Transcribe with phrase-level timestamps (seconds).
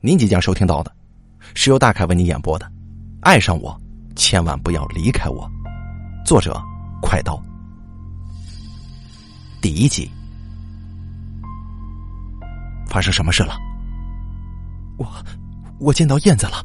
[0.00, 0.94] 您即将收听到的，
[1.54, 2.66] 是由大凯为您演播的
[3.22, 3.80] 《爱上我，
[4.14, 5.50] 千万不要离开我》，
[6.24, 6.62] 作者
[7.00, 7.42] 快刀。
[9.60, 10.10] 第一集，
[12.86, 13.56] 发生什么事了？
[14.98, 15.06] 我，
[15.80, 16.62] 我见到燕子了。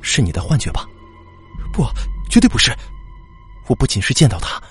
[0.00, 0.86] 是你的幻觉吧？
[1.72, 1.84] 不，
[2.30, 2.72] 绝对不是。
[3.66, 4.62] 我不仅是见到他，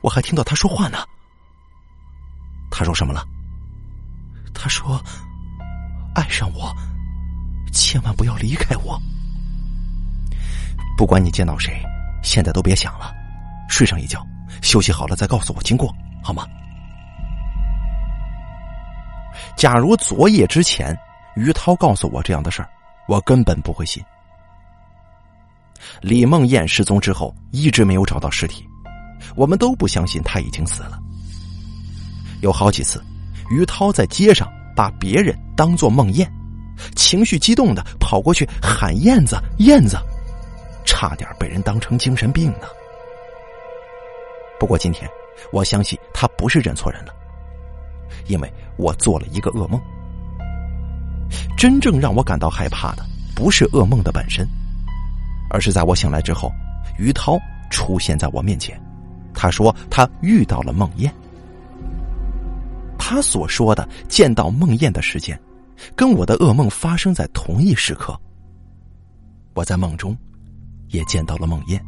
[0.00, 0.98] 我还听到他说话呢。
[2.72, 3.24] 他说什么了？
[4.52, 5.00] 他说。
[6.14, 6.74] 爱上我，
[7.72, 9.00] 千万不要离开我。
[10.96, 11.82] 不管你见到谁，
[12.22, 13.12] 现在都别想了，
[13.68, 14.24] 睡上一觉，
[14.62, 15.92] 休息好了再告诉我经过，
[16.22, 16.46] 好吗？
[19.56, 20.96] 假如昨夜之前
[21.34, 22.68] 于涛告诉我这样的事儿，
[23.08, 24.02] 我根本不会信。
[26.00, 28.64] 李梦燕失踪之后，一直没有找到尸体，
[29.34, 30.98] 我们都不相信她已经死了。
[32.40, 33.02] 有好几次，
[33.50, 34.48] 于涛在街上。
[34.74, 36.26] 把别人当做梦魇，
[36.96, 39.96] 情绪激动的跑过去喊燕子燕子，
[40.84, 42.66] 差点被人当成精神病呢。
[44.58, 45.08] 不过今天，
[45.52, 47.12] 我相信他不是认错人了，
[48.26, 49.80] 因为我做了一个噩梦。
[51.56, 53.04] 真正让我感到害怕的，
[53.34, 54.46] 不是噩梦的本身，
[55.50, 56.50] 而是在我醒来之后，
[56.98, 57.38] 于涛
[57.70, 58.80] 出现在我面前，
[59.34, 61.10] 他说他遇到了梦魇。
[62.98, 65.38] 他所说的见到梦魇的时间，
[65.94, 68.18] 跟我的噩梦发生在同一时刻。
[69.54, 70.16] 我在梦中
[70.88, 71.80] 也见到了梦魇。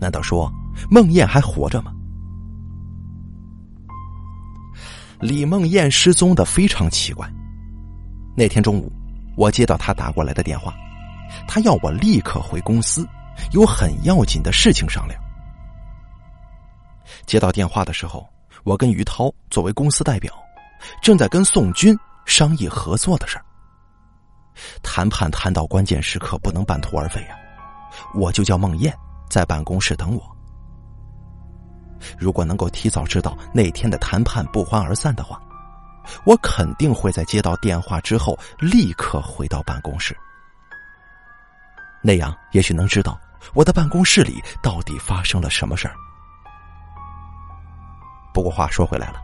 [0.00, 0.52] 难道说
[0.90, 1.92] 梦魇还活着吗？
[5.20, 7.26] 李梦燕失踪的非常奇怪。
[8.36, 8.92] 那天中午，
[9.36, 10.74] 我接到他打过来的电话，
[11.46, 13.06] 他要我立刻回公司，
[13.52, 15.18] 有很要紧的事情商量。
[17.24, 18.28] 接到电话的时候。
[18.64, 20.32] 我跟于涛作为公司代表，
[21.02, 23.44] 正在跟宋军商议合作的事儿。
[24.82, 27.36] 谈判谈到关键时刻，不能半途而废呀！
[28.14, 28.96] 我就叫孟燕
[29.28, 30.36] 在办公室等我。
[32.18, 35.40] 如果能够提早知道那天的谈判不欢而散的话，
[36.24, 40.16] 我肯定会在接到电话之后立刻回到办公室。
[42.02, 43.18] 那样也许能知道
[43.54, 45.94] 我的办公室里到底发生了什么事儿。
[48.34, 49.22] 不过话说回来了，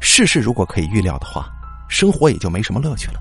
[0.00, 1.52] 世事如果可以预料的话，
[1.90, 3.20] 生活也就没什么乐趣了。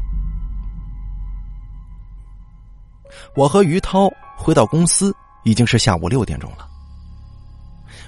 [3.36, 6.66] 我和于涛回到公司已经是下午六点钟了。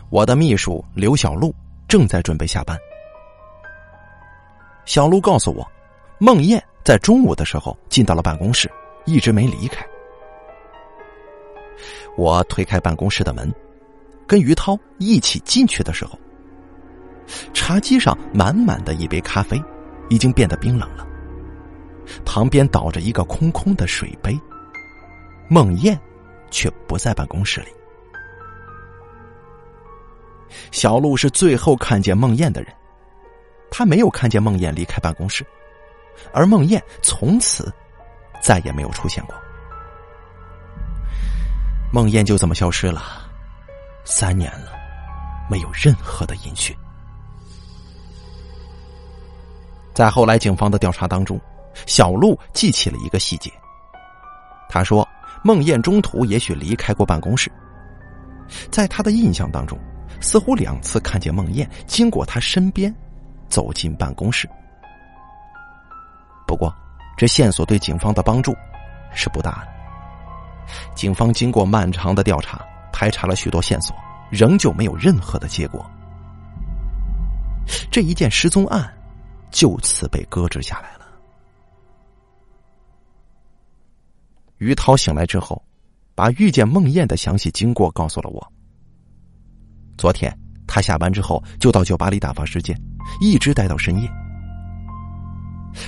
[0.10, 1.54] 我的秘书刘小璐
[1.86, 2.78] 正在准备下班。
[4.86, 5.70] 小璐告诉我，
[6.18, 8.72] 孟燕在中午的时候进到了办公室，
[9.04, 9.86] 一直没离开。
[12.16, 13.54] 我推开办公室的门，
[14.26, 16.18] 跟于涛一起进去的时候。
[17.54, 19.62] 茶几上满满的一杯咖啡，
[20.10, 21.06] 已经变得冰冷了。
[22.24, 24.40] 旁边倒着一个空空的水杯。
[25.48, 26.00] 孟燕
[26.50, 27.68] 却不在办公室里。
[30.72, 32.74] 小路是最后看见孟燕的人，
[33.70, 35.46] 他没有看见孟燕离开办公室，
[36.34, 37.72] 而孟燕从此
[38.42, 39.36] 再也没有出现过。
[41.94, 43.30] 孟燕就这么消失了，
[44.04, 44.72] 三年了，
[45.48, 46.76] 没有任何的音讯。
[49.96, 51.40] 在后来警方的调查当中，
[51.88, 53.50] 小陆记起了一个细节。
[54.68, 55.08] 他说，
[55.42, 57.50] 孟燕中途也许离开过办公室，
[58.70, 59.80] 在他的印象当中，
[60.20, 62.94] 似乎两次看见孟燕经过他身边，
[63.48, 64.50] 走进办公室。
[66.46, 66.76] 不过，
[67.16, 68.54] 这线索对警方的帮助
[69.14, 69.68] 是不大的。
[70.94, 72.60] 警方经过漫长的调查，
[72.92, 73.96] 排查了许多线索，
[74.30, 75.90] 仍旧没有任何的结果。
[77.90, 78.92] 这一件失踪案。
[79.52, 81.06] 就此被搁置下来了。
[84.58, 85.62] 于涛醒来之后，
[86.14, 88.54] 把遇见孟燕的详细经过告诉了我。
[89.98, 90.34] 昨天
[90.66, 92.80] 他下班之后就到酒吧里打发时间，
[93.22, 94.10] 一直待到深夜。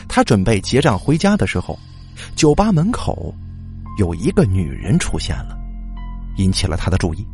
[0.07, 1.77] 他准备结账回家的时候，
[2.35, 3.33] 酒吧门口
[3.97, 5.57] 有一个女人出现了，
[6.37, 7.25] 引起了他的注意。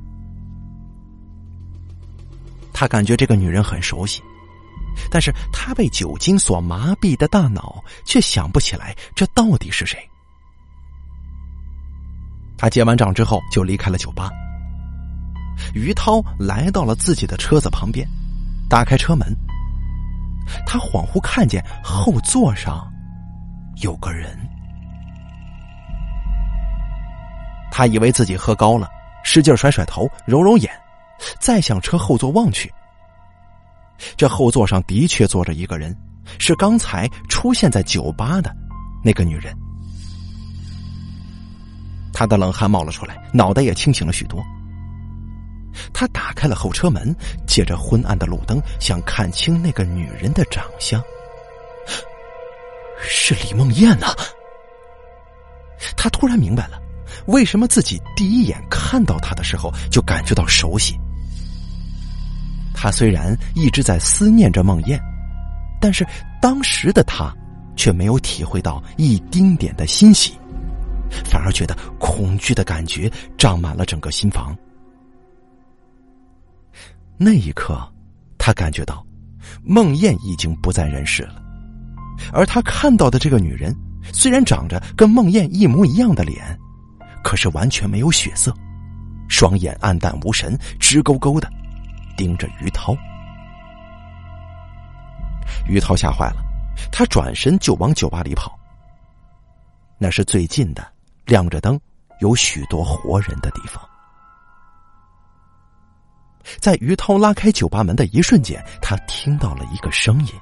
[2.71, 4.21] 他感觉这个女人很熟悉。
[5.09, 9.97] 但是他被酒精所麻痹的大脑却想不起来这到底是谁。
[12.57, 14.31] 他结完账之后就离开了酒吧。
[15.73, 18.07] 于涛来到了自己的车子旁边，
[18.69, 19.35] 打开车门，
[20.65, 22.91] 他恍惚看见后座上
[23.81, 24.37] 有个人。
[27.71, 28.87] 他以为自己喝高了，
[29.23, 30.71] 使劲甩甩头，揉揉眼，
[31.39, 32.71] 再向车后座望去。
[34.17, 35.95] 这后座上的确坐着一个人，
[36.39, 38.53] 是刚才出现在酒吧的
[39.03, 39.55] 那个女人。
[42.11, 44.43] 他的冷汗冒了出来，脑袋也清醒了许多。
[45.91, 47.15] 他打开了后车门，
[47.47, 51.01] 借着昏暗的路灯，想看清那个女人的长相。
[52.99, 54.13] 是李梦燕呐！
[55.97, 56.79] 他突然明白了，
[57.25, 60.97] 为什么自己第一眼看到她的时候就感觉到熟悉。
[62.73, 64.99] 他虽然一直在思念着梦燕，
[65.79, 66.05] 但是
[66.41, 67.33] 当时的他
[67.75, 70.33] 却没有体会到一丁点的欣喜，
[71.25, 74.55] 反而觉得恐惧的感觉胀满了整个心房。
[77.17, 77.79] 那一刻，
[78.37, 79.05] 他感觉到
[79.63, 81.41] 梦燕已经不在人世了，
[82.33, 83.73] 而他看到的这个女人，
[84.11, 86.59] 虽然长着跟梦燕一模一样的脸，
[87.23, 88.53] 可是完全没有血色，
[89.29, 91.49] 双眼暗淡无神，直勾勾的
[92.15, 92.95] 盯着于涛。
[95.67, 96.43] 于涛吓坏了，
[96.91, 98.57] 他转身就往酒吧里跑。
[99.97, 100.85] 那是最近的，
[101.25, 101.79] 亮着灯、
[102.19, 103.81] 有许多活人的地方。
[106.59, 110.33] 在于涛拉开酒吧门的一瞬间，他听到了一个声音：“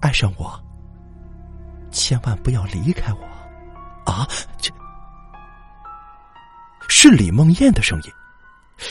[0.00, 0.58] 爱上我，
[1.90, 3.20] 千万不要离开我。”
[4.10, 4.26] 啊，
[4.58, 4.72] 这
[6.88, 8.12] 是李梦燕的声音。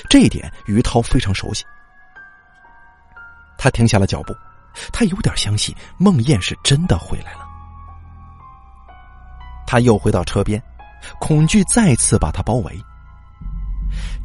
[0.10, 1.66] 这一点于涛非常熟悉。
[3.58, 4.36] 他停下了脚步，
[4.92, 7.48] 他有点相信梦燕是真的回来了。
[9.68, 10.62] 他又回到车边，
[11.20, 12.80] 恐惧再次把他包围。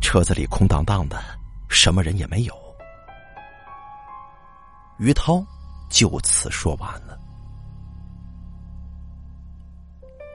[0.01, 1.23] 车子里空荡荡的，
[1.69, 2.55] 什么人也没有。
[4.99, 5.45] 于涛
[5.91, 7.19] 就此说完了。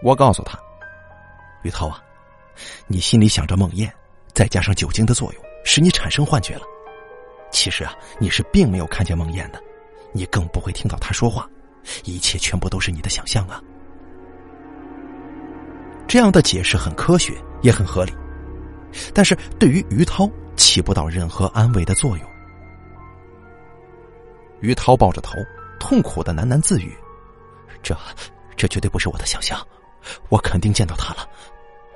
[0.04, 0.58] 我告诉他
[1.64, 2.02] ：“于涛啊，
[2.88, 3.92] 你心里想着梦魇，
[4.34, 6.62] 再加上酒精的作用，使你产生幻觉了。
[7.52, 9.62] 其实啊，你是并没有看见梦魇的，
[10.14, 11.50] 你更不会听到他说话，
[12.06, 13.62] 一切全部都是你的想象啊。”
[16.08, 18.14] 这样的解释很科学，也很合理。
[19.14, 22.28] 但是对于于涛起不到任何安慰的作用。
[24.60, 25.36] 于涛抱着头，
[25.80, 26.96] 痛苦的喃喃自语
[27.84, 27.98] ：“这，
[28.56, 29.60] 这绝对不是我的想象，
[30.30, 31.28] 我肯定见到他了，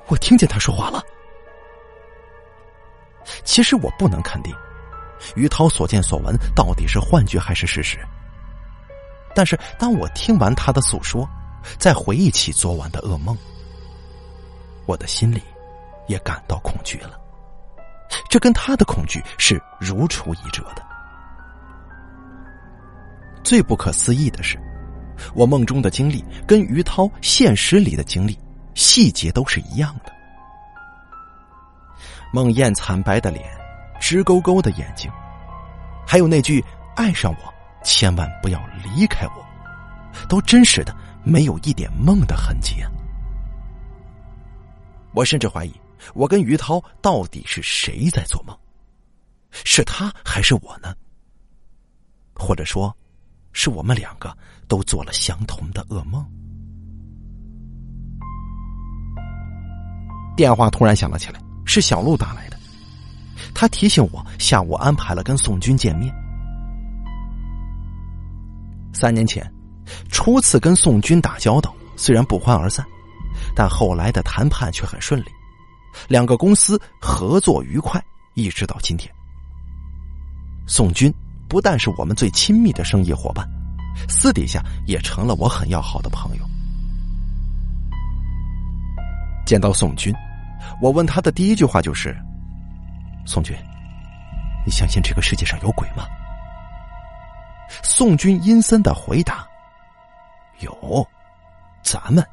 [0.07, 1.01] 我听见他说话了。”
[3.44, 4.54] 其实我不能肯定，
[5.36, 8.00] 于涛所见所闻到底是幻觉还是事实。
[9.33, 11.27] 但是当我听完他的诉说，
[11.77, 13.38] 再回忆起昨晚的噩梦，
[14.86, 15.42] 我的心里。
[16.07, 17.19] 也感到恐惧了，
[18.30, 20.86] 这跟他的恐惧是如出一辙的。
[23.44, 24.56] 最不可思议的是，
[25.33, 28.38] 我梦中的经历跟于涛现实里的经历
[28.75, 30.13] 细节都是一样的。
[32.35, 33.49] 梦魇惨白的脸，
[33.97, 35.09] 直勾勾的眼睛，
[36.05, 36.61] 还有那句
[36.93, 39.45] “爱上我，千万不要离开我”，
[40.27, 40.93] 都真实的
[41.23, 42.91] 没有一点梦的痕迹啊！
[45.13, 45.73] 我甚至怀疑。
[46.13, 48.53] 我跟于涛到底是谁在做梦？
[49.51, 50.93] 是他还是我呢？
[52.35, 52.93] 或者说，
[53.53, 54.37] 是我们两个
[54.67, 56.23] 都做了相同的噩梦？
[60.35, 62.57] 电话突然响了起来，是小路打来的。
[63.53, 66.13] 他提醒我下午安排了跟宋军见面。
[68.94, 69.50] 三年前，
[70.09, 72.85] 初次跟宋军打交道，虽然不欢而散，
[73.56, 75.25] 但后来的谈判却很顺利。
[76.07, 79.09] 两个公司合作愉快，一直到今天。
[80.68, 81.13] 宋军
[81.47, 83.47] 不但是我们最亲密的生意伙伴，
[84.09, 86.44] 私底下也成了我很要好的朋友。
[89.45, 90.13] 见到宋军，
[90.81, 92.15] 我问他的第一句话就是
[93.25, 93.55] ：“宋军，
[94.65, 96.05] 你相信这个世界上有鬼吗？”
[97.81, 99.47] 宋军阴森的回答
[100.59, 101.07] ：“有，
[101.83, 102.23] 咱们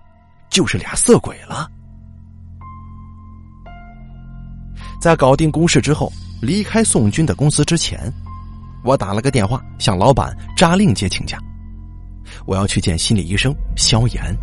[0.50, 1.70] 就是俩色鬼了。”
[5.00, 8.12] 在搞定公事之后，离开宋军的公司之前，
[8.84, 11.38] 我打了个电话向老板扎令杰请假，
[12.46, 14.36] 我要去见心理医生萧炎。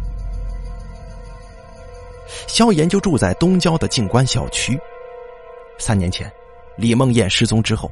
[2.48, 4.80] 萧炎就住在东郊的静观小区。
[5.78, 6.32] 三年前，
[6.78, 7.92] 李梦燕失踪之后，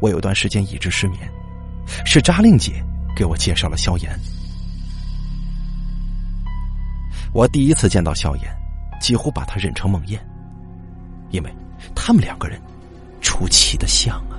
[0.00, 1.20] 我有段时间一直失眠，
[2.04, 2.82] 是扎令姐
[3.16, 4.18] 给我介绍了萧炎。
[7.32, 8.44] 我第一次见到萧炎，
[9.00, 10.18] 几乎把他认成梦魇，
[11.30, 11.54] 因为。
[11.94, 12.60] 他们两个人
[13.22, 14.36] 出奇的像啊！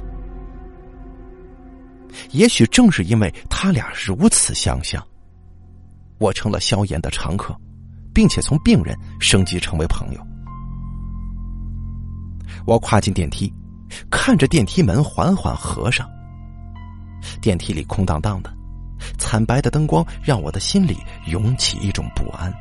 [2.29, 5.03] 也许正是因为他俩如此相像，
[6.19, 7.55] 我成了萧炎的常客，
[8.13, 10.27] 并且从病人升级成为朋友。
[12.65, 13.51] 我跨进电梯，
[14.09, 16.07] 看着电梯门缓缓合上，
[17.41, 18.53] 电梯里空荡荡的，
[19.17, 22.53] 惨白的灯光让我的心里涌起一种不安。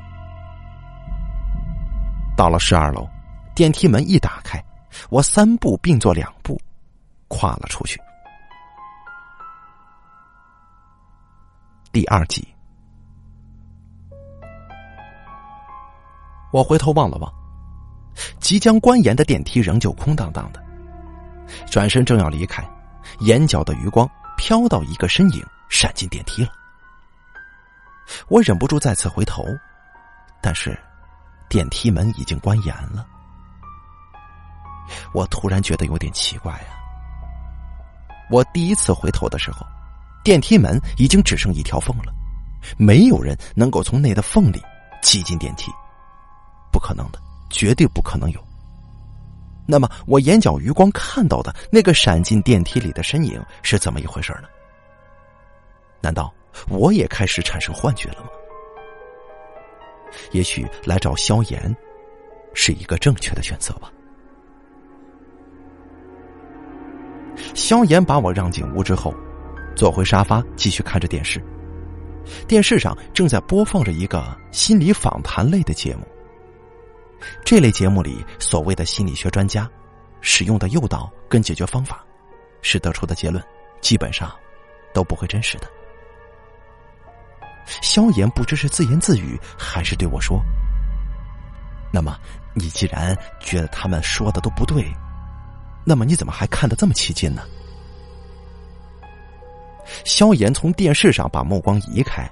[2.37, 3.07] 到了十二楼，
[3.54, 4.62] 电梯门一打开，
[5.11, 6.59] 我三步并作两步，
[7.28, 8.00] 跨了出去。
[11.92, 12.47] 第二集，
[16.52, 17.33] 我回头望了望，
[18.40, 20.62] 即将关严的电梯仍旧空荡荡的。
[21.71, 22.69] 转身正要离开，
[23.21, 26.50] 眼角的余光飘到一个身影闪进电梯了。
[28.28, 29.45] 我忍不住再次回头，
[30.40, 30.78] 但是
[31.49, 33.07] 电梯门已经关严了。
[35.12, 36.66] 我突然觉得有点奇怪呀。
[38.28, 39.64] 我第一次回头的时候，
[40.25, 42.12] 电梯门已经只剩一条缝了，
[42.76, 44.61] 没有人能够从那的缝里
[45.02, 45.71] 挤进电梯，
[46.80, 47.20] 不可能的，
[47.50, 48.40] 绝对不可能有。
[49.66, 54.49] 那么，我眼角余光看到的那个闪进电梯里的身影是怎么一回事呢？
[56.00, 56.32] 难道
[56.70, 58.30] 我也开始产生幻觉了吗？
[60.32, 61.76] 也许来找萧炎
[62.54, 63.92] 是一个正确的选择吧。
[67.54, 69.14] 萧炎把我让进屋之后，
[69.76, 71.44] 坐回沙发，继续看着电视。
[72.49, 76.06] 电视上正在播放着一个心理访谈类的节目。
[77.44, 79.68] 这类节目里所谓的心理学专家
[80.20, 82.04] 使用的诱导跟解决方法，
[82.62, 83.42] 是得出的结论，
[83.80, 84.30] 基本上
[84.92, 85.66] 都不会真实的。
[87.82, 90.42] 萧炎不知是自言自语还是对我说
[91.92, 92.18] ：“那么，
[92.54, 94.92] 你既然觉得他们说的都不对，
[95.84, 97.42] 那么你怎么还看得这么起劲呢？”
[100.04, 102.28] 萧炎从电视上把目光移开：“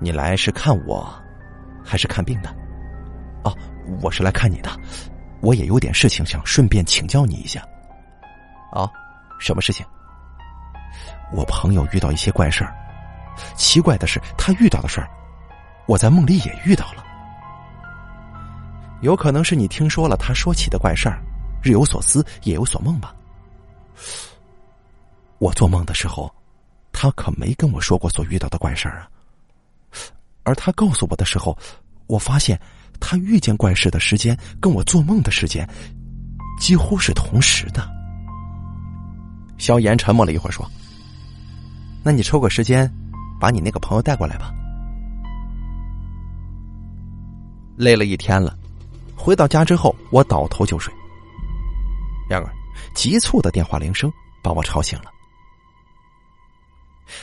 [0.00, 1.12] 你来是看我？”
[1.84, 2.54] 还是看病的，
[3.44, 3.56] 哦，
[4.00, 4.70] 我是来看你的，
[5.40, 7.60] 我也有点事情想顺便请教你一下。
[8.72, 8.90] 啊，
[9.38, 9.84] 什么事情？
[11.32, 12.74] 我朋友遇到一些怪事儿，
[13.56, 15.08] 奇怪的是，他遇到的事儿，
[15.86, 17.04] 我在梦里也遇到了。
[19.00, 21.18] 有可能是你听说了他说起的怪事儿，
[21.62, 23.14] 日有所思，夜有所梦吧。
[25.38, 26.32] 我做梦的时候，
[26.92, 29.08] 他可没跟我说过所遇到的怪事儿啊。
[30.44, 31.56] 而他告诉我的时候，
[32.06, 32.60] 我发现
[33.00, 35.68] 他遇见怪事的时间跟我做梦的时间
[36.58, 37.88] 几乎是同时的。
[39.58, 40.68] 萧炎沉默了一会儿，说
[42.02, 42.92] ：“那你抽个时间，
[43.40, 44.52] 把你那个朋友带过来吧。”
[47.76, 48.56] 累了一天了，
[49.16, 50.92] 回到家之后，我倒头就睡。
[52.28, 52.52] 然而，
[52.94, 55.04] 急促的电话铃声把我吵醒了。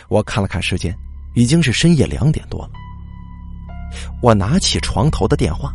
[0.08, 0.96] 我看了看时间，
[1.34, 2.72] 已经是深夜两点多了。
[4.22, 5.74] 我拿起床头的电话，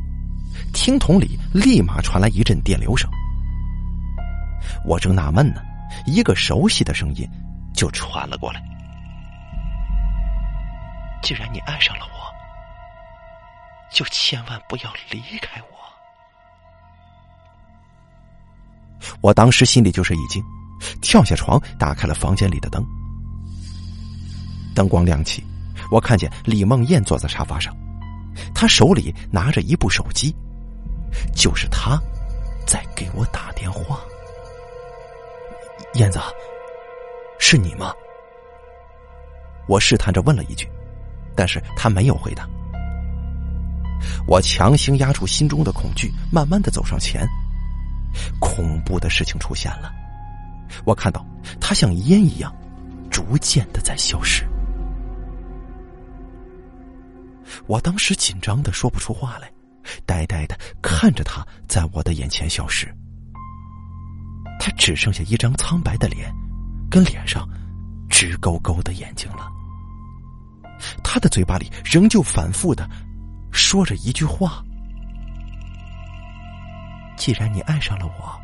[0.73, 3.11] 听筒里立马传来一阵电流声。
[4.85, 5.63] 我正纳闷呢，
[6.07, 7.29] 一个熟悉的声音
[7.75, 8.63] 就传了过来
[11.23, 12.31] ：“既然你爱上了我，
[13.91, 15.69] 就千万不要离开我。”
[19.23, 20.45] 我当时心里就是一惊，
[21.01, 22.85] 跳下床，打开了房间里的灯。
[24.75, 25.43] 灯光亮起，
[25.91, 27.75] 我看见李梦燕坐在沙发上。
[28.55, 30.35] 他手里拿着一部手机，
[31.35, 32.01] 就是他，
[32.67, 34.01] 在给我打电话。
[35.95, 36.19] 燕子，
[37.39, 37.93] 是你吗？
[39.67, 40.69] 我试探着问了一句，
[41.37, 42.49] 但是他没有回答。
[44.27, 47.27] 我强行压住心中的恐惧，慢慢的走上前。
[48.39, 49.93] 恐怖的事情出现了，
[50.85, 51.25] 我看到
[51.61, 52.55] 他像烟一样，
[53.11, 54.47] 逐渐的在消失。
[57.67, 59.51] 我当时紧张的说不出话来，
[60.07, 62.87] 呆呆的看着他在我的眼前消失。
[64.59, 66.33] 他只剩下一张苍白的脸，
[66.91, 67.49] 跟脸上
[68.09, 69.51] 直勾勾的眼睛了。
[71.03, 72.89] 他的嘴巴里仍旧反复的
[73.53, 74.65] 说着一句话
[77.17, 78.41] ：“既然你爱上了我，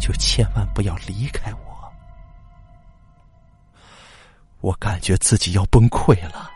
[0.00, 1.92] 就千万不要离开我。”
[4.62, 6.50] 我感觉自己要崩溃了。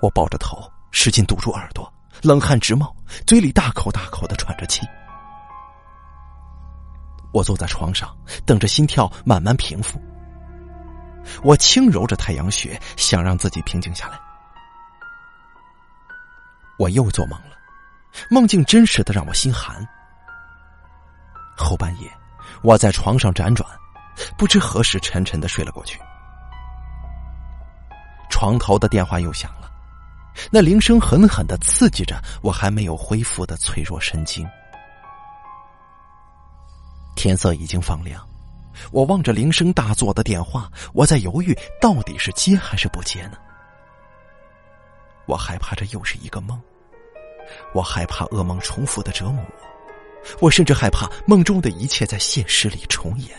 [0.00, 1.92] 我抱着头，使劲堵住耳朵，
[2.22, 2.94] 冷汗直冒，
[3.26, 4.86] 嘴里大口大口的喘着气。
[7.32, 10.02] 我坐在床上，等着心跳慢慢平复。
[11.42, 14.18] 我轻揉着太阳穴，想让自己平静下来。
[16.78, 17.56] 我又做梦了，
[18.30, 19.86] 梦境真实的让我心寒。
[21.56, 22.10] 后半夜，
[22.62, 23.68] 我在床上辗转，
[24.38, 26.00] 不知何时沉沉的睡了过去。
[28.30, 29.69] 床头的电话又响了。
[30.50, 34.46] 那铃声狠狠的刺激着我还没有恢复的脆弱神经。
[37.16, 38.26] 天色已经放亮，
[38.92, 43.36] 我望着铃声大作的电话，我在犹豫到底是接还是不接呢？
[45.26, 46.60] 我害怕这又是一个梦，
[47.74, 53.36] 我害怕噩梦重复的折磨我，我甚至害怕梦中的一切在现实里重演。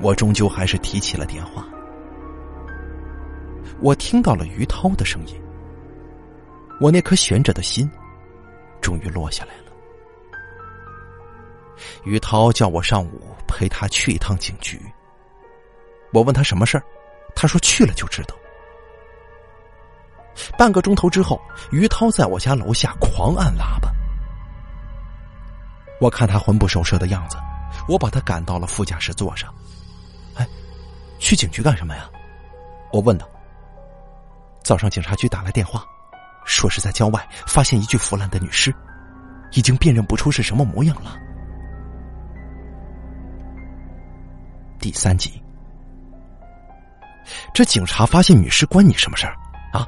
[0.00, 1.64] 我终究还是提起了电话，
[3.82, 5.40] 我听到了于涛的声音，
[6.80, 7.90] 我那颗悬着的心
[8.80, 9.72] 终于落下来了。
[12.04, 14.80] 于涛叫我上午陪他去一趟警局。
[16.12, 16.84] 我问他什么事儿，
[17.34, 18.34] 他说去了就知道。
[20.58, 23.90] 半个钟头之后，于涛在我家楼下狂按喇叭。
[26.00, 27.38] 我看他魂不守舍的样子，
[27.88, 29.54] 我把他赶到了副驾驶座上。
[30.34, 30.46] 哎，
[31.18, 32.10] 去警局干什么呀？
[32.92, 33.26] 我问他。
[34.62, 35.84] 早上警察局打来电话，
[36.44, 38.74] 说是在郊外发现一具腐烂的女尸，
[39.52, 41.16] 已经辨认不出是什么模样了。
[44.78, 45.42] 第三集，
[47.52, 49.36] 这警察发现女尸关你什么事儿
[49.72, 49.86] 啊？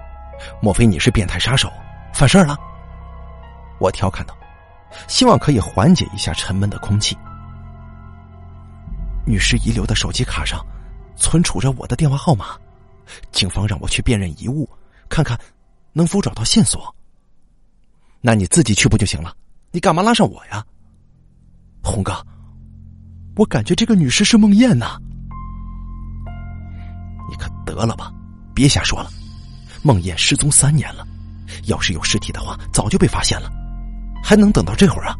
[0.60, 1.70] 莫非你是变态杀手，
[2.12, 2.58] 犯事儿了？
[3.78, 4.36] 我调侃道，
[5.08, 7.16] 希望可以缓解一下沉闷的空气。
[9.24, 10.64] 女尸遗留的手机卡上
[11.16, 12.58] 存储着我的电话号码，
[13.30, 14.68] 警方让我去辨认遗物，
[15.08, 15.38] 看看
[15.92, 16.94] 能否找到线索。
[18.20, 19.36] 那你自己去不就行了？
[19.70, 20.64] 你干嘛拉上我呀，
[21.82, 22.14] 红哥？
[23.36, 24.98] 我感觉这个女尸是梦魇呐！
[27.30, 28.12] 你可得了吧，
[28.54, 29.10] 别瞎说了。
[29.82, 31.06] 梦魇失踪三年了，
[31.64, 33.50] 要是有尸体的话，早就被发现了，
[34.22, 35.16] 还能等到这会儿啊？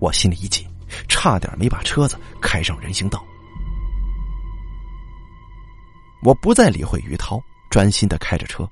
[0.00, 0.66] 我心里一紧，
[1.08, 3.24] 差点没把车子开上人行道。
[6.22, 8.68] 我不再理会于涛，专心的开着车。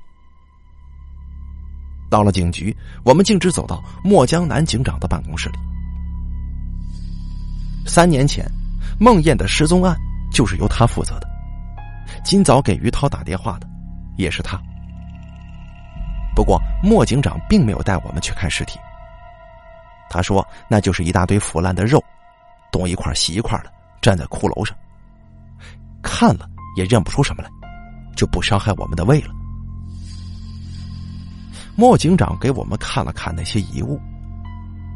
[2.09, 5.59] 到了警局，我们径直走到莫江南警长的办公室里。
[7.87, 8.45] 三年前，
[8.99, 9.97] 孟燕的失踪案
[10.33, 11.29] 就是由他负责的。
[12.25, 13.69] 今早给于涛打电话的，
[14.17, 14.61] 也是他。
[16.35, 18.78] 不过莫警长并没有带我们去看尸体。
[20.09, 22.02] 他说那就是一大堆腐烂的肉，
[22.71, 24.76] 东一块西一块的，站在骷髅上，
[26.02, 27.50] 看了也认不出什么来，
[28.17, 29.34] 就不伤害我们的胃了。
[31.75, 34.00] 莫警长给我们看了看那些遗物，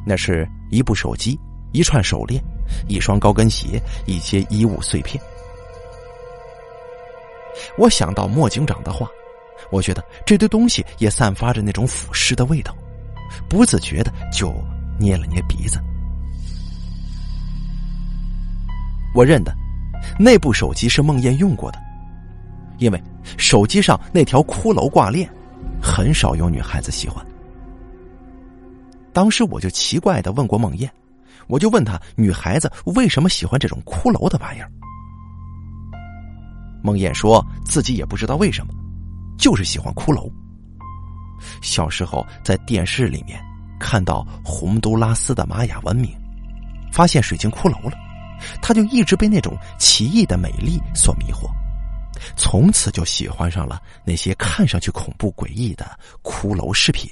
[0.06, 1.38] 那是一部手机。
[1.72, 2.42] 一串手链，
[2.88, 5.22] 一双高跟鞋，一些衣物碎片。
[7.78, 9.06] 我想到莫警长的话，
[9.70, 12.76] 我觉得这堆东西也散发着那种腐尸的味道，
[13.48, 14.52] 不自觉的就
[14.98, 15.80] 捏了捏鼻子。
[19.14, 19.54] 我认得，
[20.18, 21.78] 那部手机是孟燕用过的，
[22.78, 23.02] 因为
[23.36, 25.28] 手机上那条骷髅挂链，
[25.82, 27.24] 很少有女孩子喜欢。
[29.12, 30.90] 当时我就奇怪的问过孟燕。
[31.46, 34.70] 我就问他，女孩子为什么喜欢这种骷髅的玩意儿？
[36.80, 38.72] 孟燕说自己也不知道为什么，
[39.36, 40.30] 就是喜欢骷髅。
[41.60, 43.42] 小时候在电视里面
[43.80, 46.16] 看到洪都拉斯的玛雅文明，
[46.92, 47.98] 发现水晶骷髅了，
[48.62, 51.50] 他就一直被那种奇异的美丽所迷惑，
[52.36, 57.10] 从此就喜欢上了那些看上去恐怖诡异的骷髅饰品。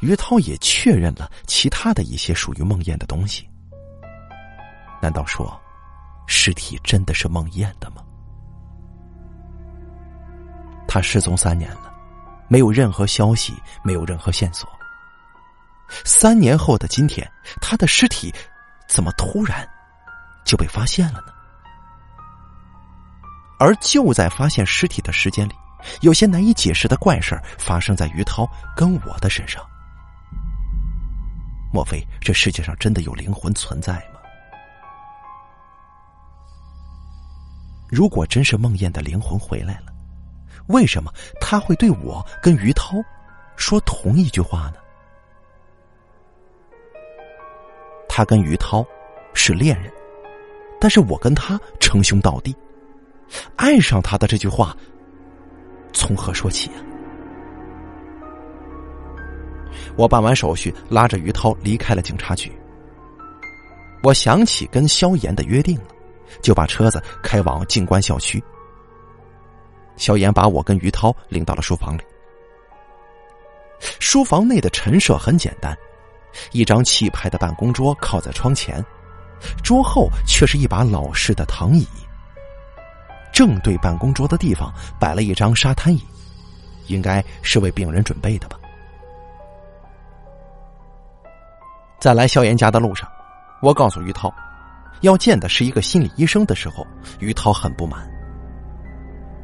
[0.00, 3.48] 于涛也确认了其他的一些属于梦魇的东西。
[5.00, 5.60] 难道说，
[6.26, 8.02] 尸体真的是梦魇的吗？
[10.88, 11.94] 他失踪三年了，
[12.48, 14.68] 没有任何消息，没有任何线索。
[16.04, 18.34] 三年后的今天，他的尸体
[18.88, 19.68] 怎么突然
[20.44, 21.32] 就被发现了呢？
[23.60, 25.54] 而就在发现尸体的时间里，
[26.00, 29.64] 有些难以解释的怪事发生在于涛跟我的身上。
[31.72, 34.20] 莫非这世界上真的有灵魂存在吗？
[37.88, 39.92] 如果真是梦魇的灵魂回来了，
[40.68, 42.96] 为什么他会对我跟于涛
[43.56, 44.74] 说同一句话呢？
[48.18, 48.84] 他跟于涛
[49.32, 49.92] 是恋人，
[50.80, 52.52] 但是我跟他称兄道弟，
[53.54, 54.76] 爱上他的这句话
[55.92, 56.82] 从何说起啊？
[59.96, 62.50] 我办完手续，拉着于涛离开了警察局。
[64.02, 65.84] 我想起跟萧炎的约定了，
[66.42, 68.42] 就把车子开往静观校区。
[69.94, 72.02] 萧炎把我跟于涛领到了书房里。
[74.00, 75.78] 书房内的陈设很简单，
[76.52, 78.84] 一张气派的办公桌靠在窗前，
[79.62, 81.86] 桌后却是一把老式的躺椅。
[83.32, 86.02] 正对办公桌的地方摆了一张沙滩椅，
[86.86, 88.58] 应该是为病人准备的吧。
[92.00, 93.10] 在来萧炎家的路上，
[93.60, 94.32] 我告诉于涛，
[95.02, 96.86] 要见的是一个心理医生的时候，
[97.20, 98.08] 于涛很不满。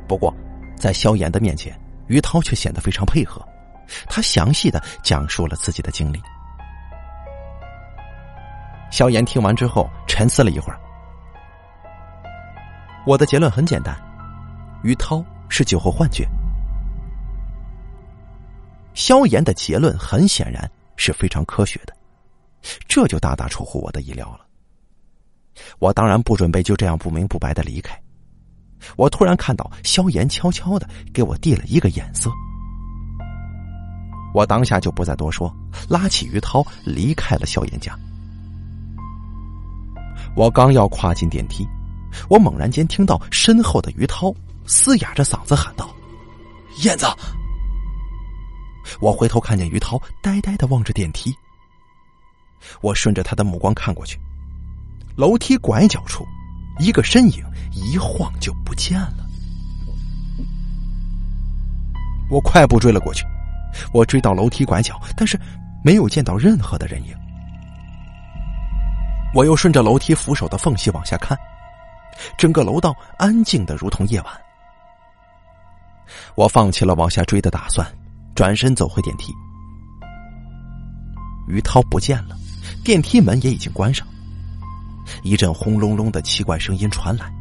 [0.09, 0.35] 不过，
[0.77, 3.47] 在萧炎的面前，于涛却显得非常配合，
[4.07, 6.21] 他详细的讲述了自己的经历。
[8.95, 10.79] 萧炎听完之后，沉思了一会儿。
[13.05, 13.93] 我的结论很简单，
[14.85, 16.25] 于涛是酒后幻觉。
[18.95, 21.93] 萧炎的结论很显然是非常科学的，
[22.87, 24.47] 这就大大出乎我的意料了。
[25.81, 28.01] 我当然不准备就这样不明不白的离开。
[28.95, 32.31] 我突然看到萧炎悄悄的给我递了一个眼色，
[34.33, 35.53] 我当下就不再多说，
[35.89, 37.93] 拉起于涛离开了萧炎家。
[40.37, 41.67] 我刚要跨进电梯，
[42.29, 44.35] 我猛然间听到身后的于涛
[44.67, 45.89] 嘶哑着嗓子喊道
[46.83, 47.07] ：“燕子！”
[49.01, 51.35] 我回头看见于涛呆呆的望着电梯，
[52.83, 54.19] 我顺着他的目光看过去，
[55.17, 56.27] 楼梯拐角处，
[56.79, 59.27] 一个身影一晃就不见了。
[62.29, 63.25] 我快步追了过去，
[63.93, 65.39] 我追到楼梯拐角，但是
[65.85, 67.15] 没有见到任何的人影。
[69.35, 71.37] 我又顺着楼梯扶手的缝隙往下看，
[72.39, 74.41] 整个楼道安静的如同夜晚。
[76.37, 77.87] 我放弃了往下追的打算。
[78.35, 79.33] 转身走回电梯，
[81.47, 82.37] 于涛不见了，
[82.85, 84.05] 电梯门也已经关上。
[85.23, 87.33] 一阵轰隆隆的奇怪声音传来，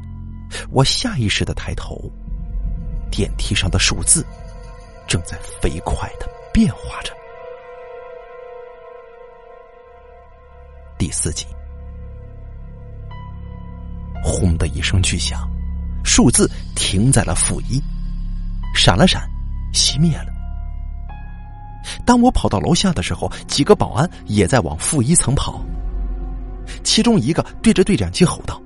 [0.69, 1.99] 我下意识的抬头，
[3.10, 4.23] 电梯上的数字
[5.08, 7.12] 正在飞快的变化着。
[10.99, 11.47] 第四集，
[14.34, 15.48] 轰的一声巨响，
[16.04, 17.80] 数字停在了负一，
[18.74, 19.22] 闪了闪，
[19.72, 20.34] 熄灭了。
[22.04, 25.63] 当我跑到楼下的时候，几个保安也在往负一层跑。
[26.84, 28.60] 其中一个对着对讲机吼道：“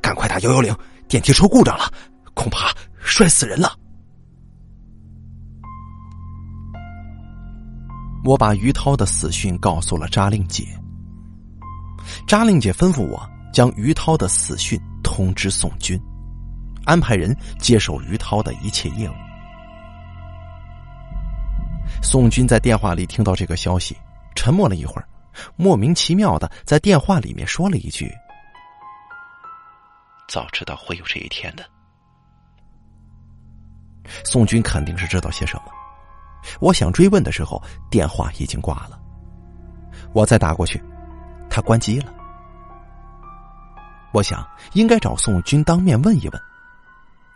[0.00, 0.74] 赶快打幺幺零，
[1.06, 1.92] 电梯出故障了，
[2.32, 3.76] 恐怕摔死人了。”
[8.24, 10.64] 我把于涛的死讯告诉了扎令姐。
[12.26, 13.20] 扎令姐吩咐我
[13.52, 14.80] 将于涛的死讯
[15.12, 16.00] 通知宋军，
[16.84, 19.12] 安排人接手于涛的一切业务。
[22.00, 23.96] 宋军在电话里听到这个消息，
[24.36, 25.08] 沉默了一会儿，
[25.56, 28.08] 莫名其妙的在电话里面说了一句
[30.30, 31.64] ：“早知道会有这一天的。”
[34.24, 35.64] 宋军肯定是知道些什么。
[36.60, 38.96] 我想追问的时候，电话已经挂了。
[40.12, 40.80] 我再打过去，
[41.50, 42.14] 他关机了。
[44.12, 46.42] 我想应该找宋军当面问一问，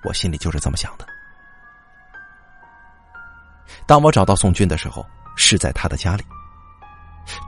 [0.02, 1.06] 我心里就是这么想的。
[3.86, 5.04] 当我找到宋军的时候，
[5.36, 6.24] 是在他的家里。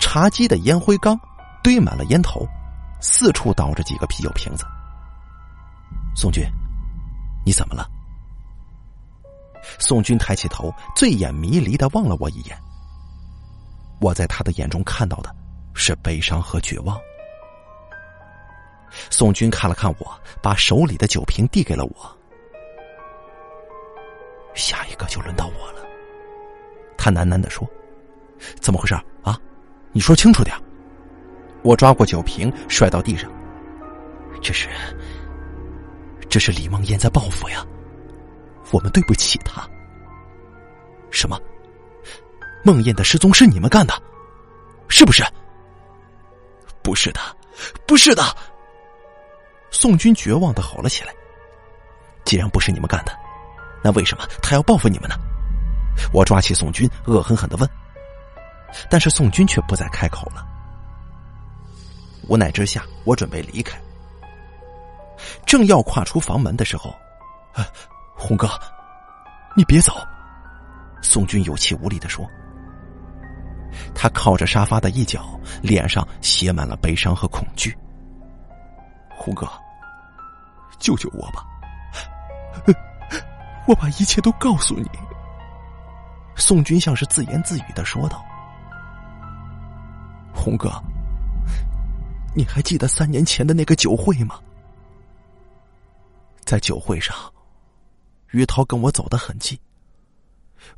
[0.01, 1.19] 茶几的烟灰缸
[1.62, 2.47] 堆满了烟头，
[3.01, 4.65] 四处倒着几个啤酒瓶子。
[6.15, 6.45] 宋军，
[7.45, 7.89] 你怎么了？
[9.79, 12.57] 宋军抬起头，醉眼迷离的望了我一眼。
[14.01, 15.35] 我在他的眼中看到的
[15.75, 16.99] 是悲伤和绝望。
[19.11, 22.18] 宋军看了看我，把手里的酒瓶递给了我。
[24.55, 25.85] 下一个就轮到我了。
[26.96, 27.68] 他喃喃的说
[28.61, 29.38] ：“怎么回事啊？
[29.92, 30.57] 你说清楚点。”
[31.62, 33.31] 我抓过酒瓶摔到地上。
[34.40, 34.68] 这是，
[36.29, 37.66] 这是李梦燕在报复呀！
[38.70, 39.68] 我们对不起她。
[41.11, 41.38] 什么？
[42.64, 43.94] 梦燕的失踪是你们干的，
[44.88, 45.25] 是不是？
[46.83, 47.20] 不是的，
[47.87, 48.22] 不是的！
[49.70, 51.12] 宋军绝望的吼了起来。
[52.24, 53.12] 既然不是你们干的，
[53.85, 55.14] 那为什么他要报复你们呢？
[56.12, 57.70] 我抓起宋军，恶狠狠的问，
[58.90, 60.46] 但是宋军却不再开口了。
[62.29, 63.81] 无奈之下，我准备离开，
[65.46, 66.90] 正要跨出房门的时候，
[67.52, 67.66] 啊，
[68.16, 68.50] 红哥，
[69.57, 69.92] 你别走！
[71.00, 72.29] 宋军有气无力的说。
[73.94, 77.76] 他靠着沙发的一角，脸上写满了悲伤和恐惧。
[79.16, 79.48] 红哥，
[80.79, 81.44] 救救我吧！
[83.66, 84.88] 我把一切都告诉你。
[86.37, 88.24] 宋军像是自言自语的说道
[90.33, 90.70] ：“红哥，
[92.35, 94.38] 你还记得三年前的那个酒会吗？
[96.44, 97.16] 在酒会上，
[98.31, 99.59] 于涛跟我走得很近，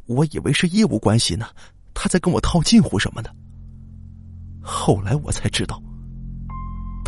[0.06, 1.48] 我以为是业务关系呢，
[1.92, 3.34] 他在跟我套近乎什么的。
[4.62, 5.82] 后来我才知道，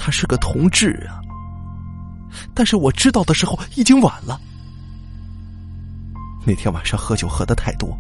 [0.03, 1.21] 他是个同志啊。
[2.55, 4.41] 但是我知道的时候已经晚了。
[6.47, 7.95] 那天晚上喝酒喝的太多。”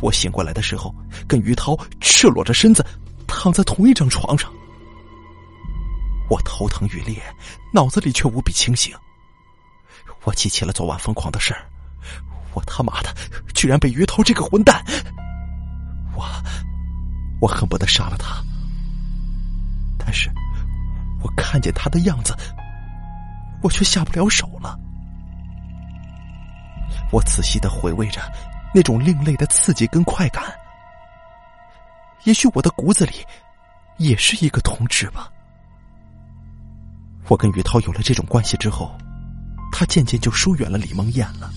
[0.00, 0.94] 我醒过来的时候，
[1.28, 2.84] 跟于涛赤裸着身子
[3.26, 4.52] 躺在同一张床上。
[6.28, 7.22] 我头疼欲裂，
[7.72, 8.94] 脑子里却无比清醒。
[10.24, 11.68] 我记起了昨晚疯狂的事儿，
[12.54, 13.14] 我他妈的
[13.54, 14.82] 居然被于涛这个混蛋！
[16.14, 16.24] 我，
[17.40, 18.42] 我恨不得杀了他。
[19.98, 20.30] 但是，
[21.24, 22.36] 我看见他的样子，
[23.62, 24.78] 我却下不了手了。
[27.10, 28.20] 我仔细的回味着
[28.74, 30.44] 那种另类的刺激跟快感。
[32.24, 33.12] 也许我的骨子里
[33.96, 35.30] 也是一个同志吧。
[37.28, 38.94] 我跟于涛有了这种关系之后，
[39.72, 41.50] 他渐渐就疏远了李梦燕了。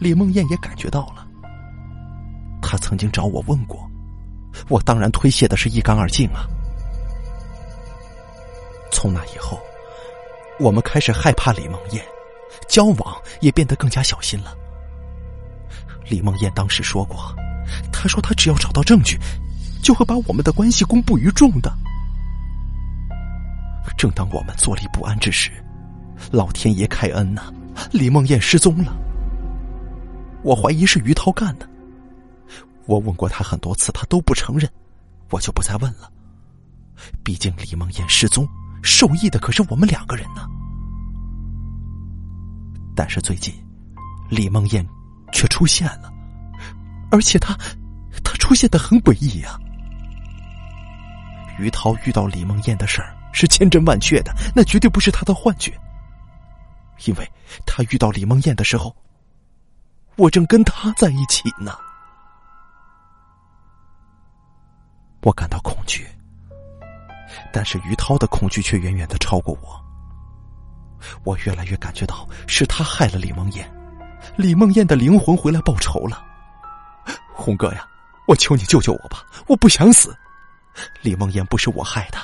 [0.00, 1.26] 李梦燕也感觉到了，
[2.62, 3.88] 他曾经找我问过，
[4.68, 6.46] 我当然推卸的是一干二净啊。
[9.04, 9.60] 从那以后，
[10.58, 12.02] 我们开始害怕李梦燕，
[12.66, 14.56] 交往也变得更加小心了。
[16.08, 17.18] 李梦燕当时说过，
[17.92, 19.18] 她说她只要找到证据，
[19.82, 21.70] 就会把我们的关系公布于众的。
[23.98, 25.50] 正当我们坐立不安之时，
[26.32, 27.52] 老天爷开恩呐，
[27.92, 28.96] 李梦燕失踪了。
[30.42, 31.68] 我怀疑是于涛干的，
[32.86, 34.66] 我问过他很多次，他都不承认，
[35.28, 36.10] 我就不再问了。
[37.22, 38.48] 毕竟李梦燕失踪，
[38.84, 40.46] 受益的可是我们两个人呢。
[42.94, 43.52] 但是最近，
[44.28, 44.86] 李梦燕
[45.32, 46.12] 却出现了，
[47.10, 47.58] 而且她，
[48.22, 49.58] 她出现的很诡异呀。
[51.58, 53.12] 于涛遇到李梦燕的事儿。
[53.36, 55.76] 是千真万确的，那绝对不是他的幻觉。
[57.04, 57.28] 因为
[57.66, 58.94] 他遇到李梦燕的时候，
[60.14, 61.76] 我正跟他在一起呢。
[65.22, 66.06] 我感到恐惧，
[67.54, 69.80] 但是于涛的恐惧却远远的超过我。
[71.22, 73.72] 我越来越感觉到是他害了李梦燕，
[74.34, 76.24] 李梦燕的灵魂回来报仇了。
[77.32, 77.86] 红哥呀，
[78.26, 80.12] 我求你救救我吧，我不想死。
[81.00, 82.18] 李梦燕不是我害的。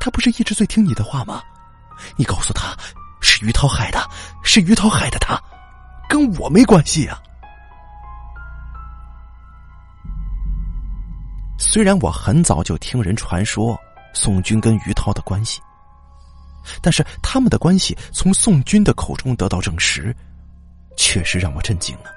[0.00, 1.42] 他不是一直最听你的话吗？
[2.16, 2.74] 你告诉他，
[3.20, 4.00] 是于涛害的，
[4.42, 5.38] 是于涛害的他，
[6.08, 7.20] 跟我没关系啊。
[11.58, 13.78] 虽然我很早就听人传说
[14.12, 15.60] 宋军跟于涛的关系，
[16.82, 20.14] 但是他们的关系从宋军的口中得到证实，
[20.96, 22.10] 确实让我震惊了。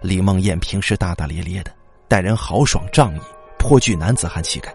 [0.00, 1.70] 李梦燕平时大大咧咧的，
[2.08, 3.20] 待人豪爽仗义，
[3.58, 4.74] 颇具男子汉气概。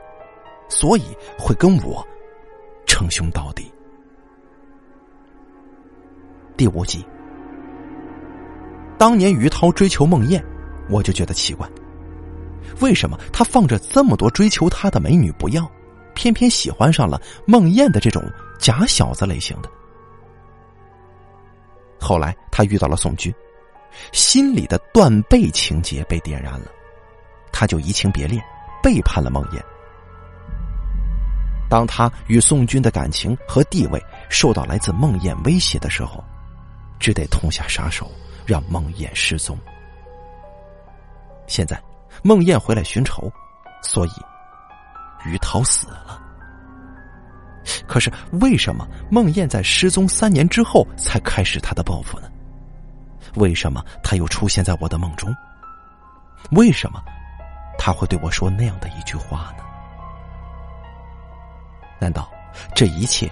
[0.69, 1.03] 所以
[1.35, 2.07] 会跟我
[2.85, 3.73] 称兄道弟。
[6.55, 7.03] 第五集，
[8.99, 10.45] 当年于涛追求梦燕，
[10.87, 11.67] 我就觉得奇怪，
[12.79, 15.69] 为什么他放着这么多追求他的美女不要，
[16.13, 18.23] 偏偏喜欢上了孟燕的这种
[18.59, 19.69] 假小子类型的？
[21.99, 23.33] 后来他遇到了宋军，
[24.13, 26.67] 心里的断背情节被点燃了，
[27.51, 28.41] 他就移情别恋，
[28.81, 29.63] 背叛了孟燕。
[31.69, 36.23] 当他与宋军的感情和地位受到来自孟燕威胁的时候，
[36.99, 38.09] 只得痛下杀手，
[38.45, 39.57] 让孟燕失踪。
[41.47, 41.79] 现在
[42.23, 43.31] 孟燕回来寻仇，
[43.81, 44.11] 所以
[45.25, 46.21] 于涛死了。
[47.87, 52.27] 可是为什么孟燕在失踪三年之后才开始他的报复呢？
[53.35, 55.33] 为什么他又出现在我的梦中？
[56.51, 57.03] 为什么
[57.77, 59.63] 他会对我说那样的一句话呢？
[61.99, 62.31] 难道
[62.73, 63.31] 这一切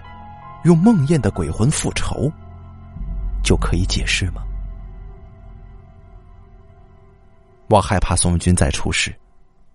[0.66, 2.32] 用梦魇的鬼魂复仇
[3.44, 4.44] 就可以解释吗？
[7.70, 9.14] 我害怕宋军再出事，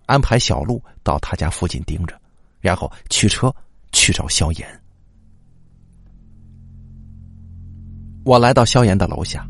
[0.07, 2.19] 安排小路到他家附近盯着，
[2.59, 3.53] 然后驱车
[3.91, 4.67] 去找萧炎。
[8.25, 9.45] 我来到萧炎的楼下，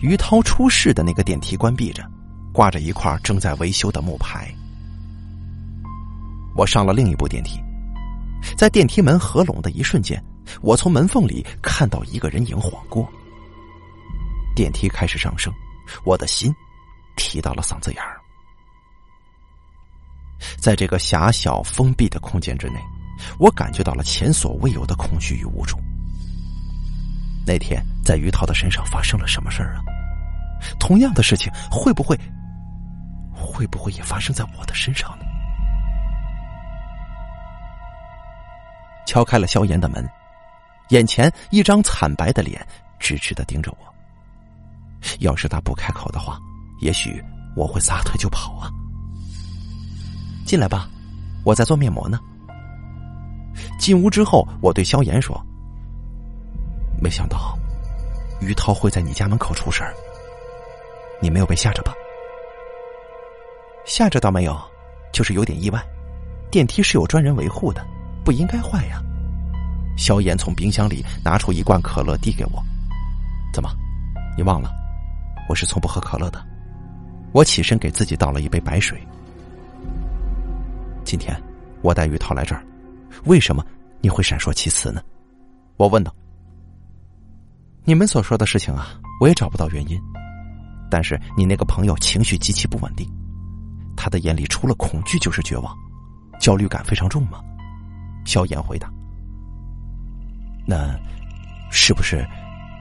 [0.00, 2.02] 于涛出事的那个电梯关闭着，
[2.52, 4.52] 挂着一块正在维修的木牌。
[6.56, 7.60] 我上了另一部电梯。
[8.56, 10.22] 在电梯门合拢的一瞬间，
[10.62, 13.06] 我从门缝里看到一个人影晃过。
[14.54, 15.52] 电梯开始上升，
[16.04, 16.54] 我的心
[17.18, 18.16] 提到了嗓子眼儿。
[20.56, 22.80] 在这个狭小封闭的空间之内，
[23.38, 25.76] 我感觉到了前所未有的恐惧与无助。
[27.44, 29.82] 那天在于涛的身上发生了什么事儿啊？
[30.78, 32.18] 同样的事情会不会，
[33.34, 35.24] 会不会也发生在我的身上呢？
[39.06, 40.08] 敲开了萧炎的门，
[40.90, 42.64] 眼前一张惨白的脸
[42.98, 43.94] 直直的盯着我。
[45.20, 46.38] 要是他不开口的话，
[46.80, 47.22] 也许
[47.56, 48.70] 我会撒腿就跑啊！
[50.46, 50.88] 进来吧，
[51.44, 52.18] 我在做面膜呢。
[53.78, 55.38] 进屋之后，我对萧炎说
[57.02, 57.58] ：“没想到
[58.40, 59.92] 于涛会在你家门口出事儿，
[61.20, 61.92] 你没有被吓着吧？”
[63.84, 64.56] 吓着倒没有，
[65.12, 65.82] 就是有点意外。
[66.50, 67.84] 电梯是有专人维护的，
[68.24, 69.02] 不应该坏呀。
[69.96, 72.62] 萧炎从冰箱里拿出一罐可乐递给我，
[73.52, 73.70] 怎么，
[74.36, 74.70] 你忘了？
[75.48, 76.42] 我是从不喝可乐的。
[77.32, 79.00] 我起身给自己倒了一杯白水。
[81.04, 81.34] 今天
[81.82, 82.62] 我带于涛来这儿，
[83.24, 83.64] 为什么
[84.00, 85.02] 你会闪烁其词呢？
[85.76, 86.14] 我问道。
[87.84, 88.88] 你们所说的事情啊，
[89.20, 89.98] 我也找不到原因。
[90.90, 93.06] 但是你那个朋友情绪极其不稳定，
[93.96, 95.74] 他的眼里除了恐惧就是绝望，
[96.40, 97.40] 焦虑感非常重吗？
[98.24, 98.90] 萧炎回答。
[100.66, 100.98] 那
[101.70, 102.26] 是不是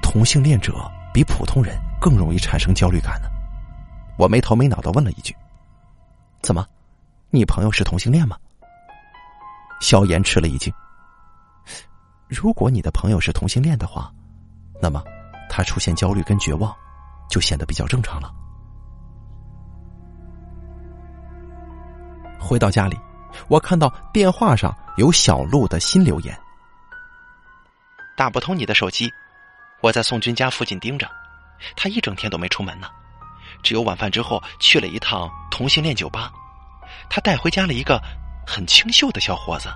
[0.01, 0.73] 同性恋者
[1.13, 3.29] 比普通人更容易产生焦虑感呢？
[4.17, 5.35] 我没头没脑的问了一句
[6.41, 6.65] ：“怎么，
[7.29, 8.37] 你朋友是同性恋吗？”
[9.79, 10.73] 萧炎吃了一惊。
[12.27, 14.11] 如果你的朋友是同性恋的话，
[14.81, 15.03] 那么
[15.49, 16.75] 他出现焦虑跟绝望，
[17.29, 18.33] 就显得比较正常了。
[22.39, 22.97] 回到家里，
[23.47, 26.37] 我看到电话上有小鹿的新留言
[28.17, 29.11] ：“打不通你的手机，
[29.81, 31.07] 我在宋军家附近盯着，
[31.75, 32.89] 他一整天都没出门呢。”
[33.63, 36.31] 只有晚饭之后去了一趟同性恋酒吧，
[37.09, 38.01] 他带回家了一个
[38.45, 39.69] 很清秀的小伙子。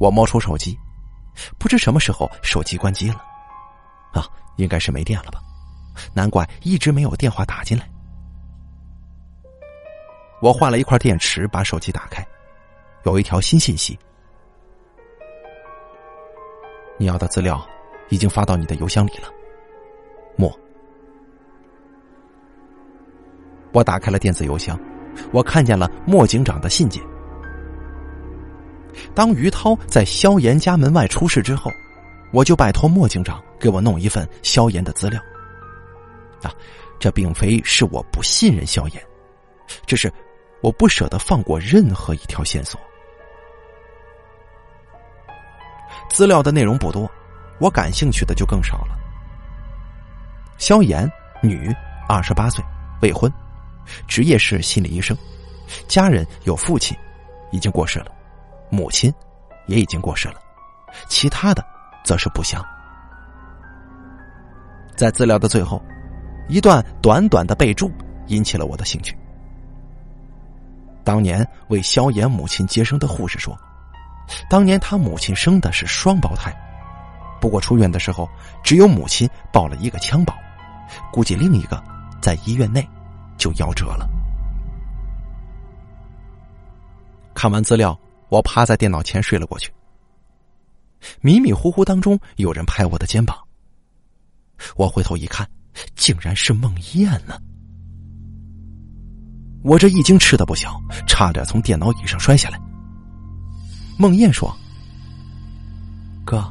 [0.00, 0.78] 我摸出手机，
[1.58, 3.22] 不知什么时候手机关机了，
[4.12, 5.40] 啊，应该是没电了吧？
[6.14, 7.88] 难怪一直没有电话打进来。
[10.40, 12.26] 我换了一块电池，把手机打开，
[13.04, 13.98] 有一条新信息：
[16.96, 17.62] 你要的资料
[18.08, 19.28] 已经发到你的邮箱里了，
[23.72, 24.78] 我打开了电子邮箱，
[25.32, 27.02] 我看见了莫警长的信件。
[29.14, 31.70] 当于涛在萧炎家门外出事之后，
[32.32, 35.20] 我就拜托莫警长给我弄一份萧炎的资料。
[36.42, 36.52] 啊，
[36.98, 39.02] 这并非是我不信任萧炎，
[39.86, 40.12] 只是
[40.60, 42.80] 我不舍得放过任何一条线索。
[46.08, 47.08] 资料的内容不多，
[47.60, 48.98] 我感兴趣的就更少了。
[50.58, 51.10] 萧炎，
[51.42, 51.72] 女，
[52.08, 52.64] 二十八岁，
[53.00, 53.32] 未婚。
[54.06, 55.16] 职业是心理医生，
[55.88, 56.96] 家人有父亲
[57.50, 58.12] 已经过世了，
[58.70, 59.12] 母亲
[59.66, 60.36] 也已经过世了，
[61.08, 61.64] 其他的
[62.04, 62.64] 则是不详。
[64.96, 65.82] 在资料的最后，
[66.48, 67.90] 一段短短的备注
[68.26, 69.16] 引起了我的兴趣。
[71.02, 73.58] 当年为萧炎母亲接生的护士说，
[74.48, 76.54] 当年他母亲生的是双胞胎，
[77.40, 78.28] 不过出院的时候
[78.62, 80.34] 只有母亲抱了一个襁褓，
[81.10, 81.82] 估计另一个
[82.20, 82.86] 在医院内。
[83.40, 84.08] 就夭折了。
[87.34, 87.98] 看完资料，
[88.28, 89.72] 我趴在电脑前睡了过去。
[91.22, 93.36] 迷迷糊糊当中，有人拍我的肩膀。
[94.76, 95.48] 我回头一看，
[95.96, 97.40] 竟然是梦魇呢！
[99.62, 102.60] 我这一惊吃的不小，差点从电脑椅上摔下来。
[103.98, 104.54] 梦魇说
[106.26, 106.44] ：“哥，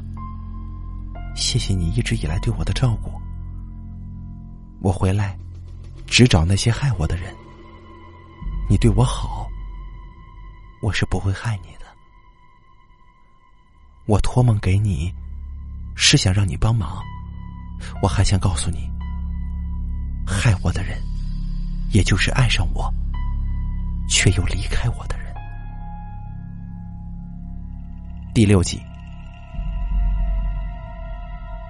[1.36, 3.12] 谢谢你一直以来对我的照顾。
[4.82, 5.38] 我回来。”
[6.10, 7.34] 只找那些害我的人。
[8.70, 9.48] 你对我好，
[10.82, 11.86] 我是不会害你的。
[14.06, 15.14] 我托梦给你，
[15.96, 17.02] 是想让你帮忙。
[18.02, 18.90] 我还想告诉你，
[20.28, 21.00] 害我的人，
[21.92, 22.94] 也就是爱上我，
[24.10, 25.34] 却又离开我的人。
[28.34, 28.82] 第六集，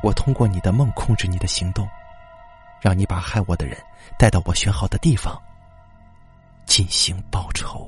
[0.02, 1.88] 我通过你的梦控制你的行动。
[2.82, 3.78] 让你把害我的人
[4.18, 5.40] 带到我选好的地方
[6.66, 7.88] 进行报仇。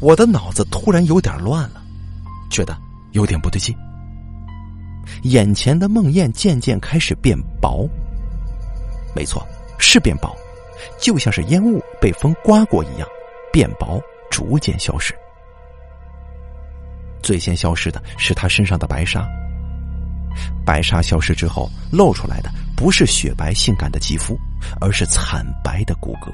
[0.00, 1.82] 我的脑子突然有点乱了，
[2.50, 2.76] 觉得
[3.12, 3.74] 有点不对劲。
[5.22, 7.88] 眼前的梦魇渐渐开始变薄，
[9.14, 9.46] 没错，
[9.78, 10.36] 是变薄，
[10.98, 13.08] 就像是烟雾被风刮过一样，
[13.52, 15.14] 变薄，逐渐消失。
[17.22, 19.26] 最先消失的是他身上的白纱。
[20.64, 24.38] 白纱消失之后，露出来的不是雪白性感的肌肤，
[24.80, 26.30] 而是惨白的骨骼。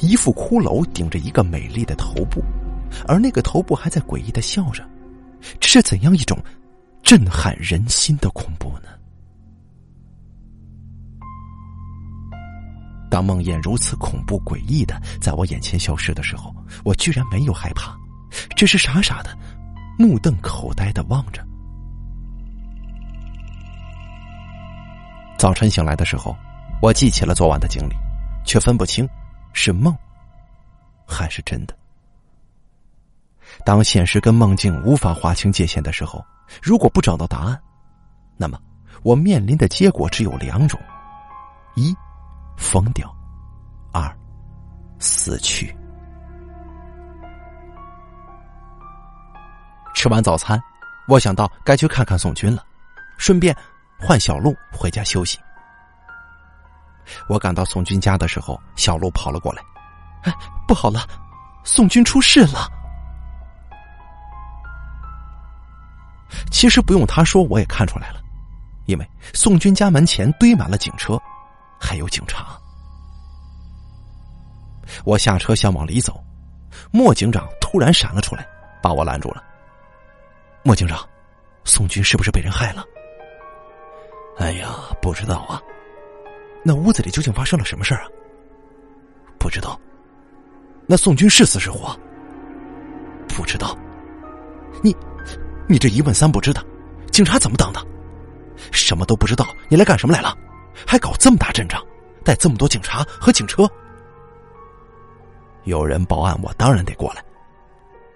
[0.00, 2.42] 一副骷髅顶着一个美丽的头部，
[3.06, 4.84] 而那个头部还在诡异的笑着。
[5.60, 6.38] 这是怎样一种
[7.02, 8.88] 震撼人心的恐怖呢？
[13.10, 17.96] 当梦魇如此恐怖诡异的在我眼前消失的时候，我居然没有害怕，
[18.56, 19.36] 只是傻傻的
[19.98, 21.46] 目瞪口呆的望着。
[25.36, 26.34] 早晨醒来的时候，
[26.80, 27.94] 我记起了昨晚的经历，
[28.44, 29.08] 却分不清
[29.52, 29.94] 是梦
[31.06, 31.76] 还是真的。
[33.64, 36.24] 当现实跟梦境无法划清界限的时候，
[36.62, 37.60] 如果不找到答案，
[38.36, 38.58] 那么
[39.02, 40.80] 我面临的结果只有两种：
[41.74, 41.94] 一，
[42.56, 43.06] 疯掉；
[43.92, 44.10] 二，
[44.98, 45.74] 死去。
[49.94, 50.60] 吃完早餐，
[51.06, 52.64] 我想到该去看看宋军了，
[53.18, 53.54] 顺便
[54.06, 55.38] 换小路回家休息。
[57.26, 59.62] 我赶到宋军家的时候，小路跑了过来
[60.24, 60.34] ：“哎，
[60.68, 61.08] 不好了，
[61.64, 62.68] 宋军出事了！”
[66.52, 68.20] 其实不用他说，我也看出来了，
[68.84, 71.18] 因为宋军家门前堆满了警车，
[71.80, 72.58] 还有警察。
[75.04, 76.22] 我下车想往里走，
[76.90, 78.46] 莫警长突然闪了出来，
[78.82, 79.42] 把我拦住了。
[80.62, 81.08] 莫警长，
[81.64, 82.84] 宋军是不是被人害了？
[84.36, 84.68] 哎呀，
[85.00, 85.62] 不知道啊。
[86.62, 88.06] 那屋子里究竟发生了什么事啊？
[89.38, 89.78] 不知道。
[90.86, 91.98] 那宋军是死是活？
[93.28, 93.76] 不知道。
[94.82, 94.94] 你，
[95.68, 96.64] 你这一问三不知的，
[97.10, 97.80] 警察怎么当的？
[98.70, 100.36] 什么都不知道，你来干什么来了？
[100.86, 101.82] 还搞这么大阵仗，
[102.24, 103.68] 带这么多警察和警车？
[105.64, 107.24] 有人报案，我当然得过来。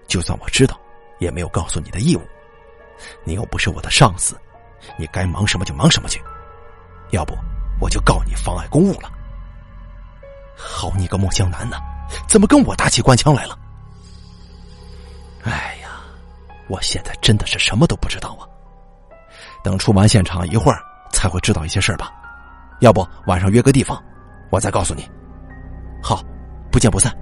[0.07, 0.79] 就算我知道，
[1.19, 2.21] 也没有告诉你的义务。
[3.23, 4.35] 你又不是我的上司，
[4.97, 6.21] 你该忙什么就忙什么去，
[7.11, 7.37] 要不
[7.79, 9.11] 我就告你妨碍公务了。
[10.55, 11.77] 好你个莫江南呐，
[12.27, 13.57] 怎么跟我打起官腔来了？
[15.43, 16.01] 哎呀，
[16.67, 18.43] 我现在真的是什么都不知道啊！
[19.63, 22.11] 等出完现场一会儿才会知道一些事儿吧。
[22.81, 24.01] 要不晚上约个地方，
[24.49, 25.09] 我再告诉你。
[26.03, 26.21] 好，
[26.71, 27.15] 不见不散。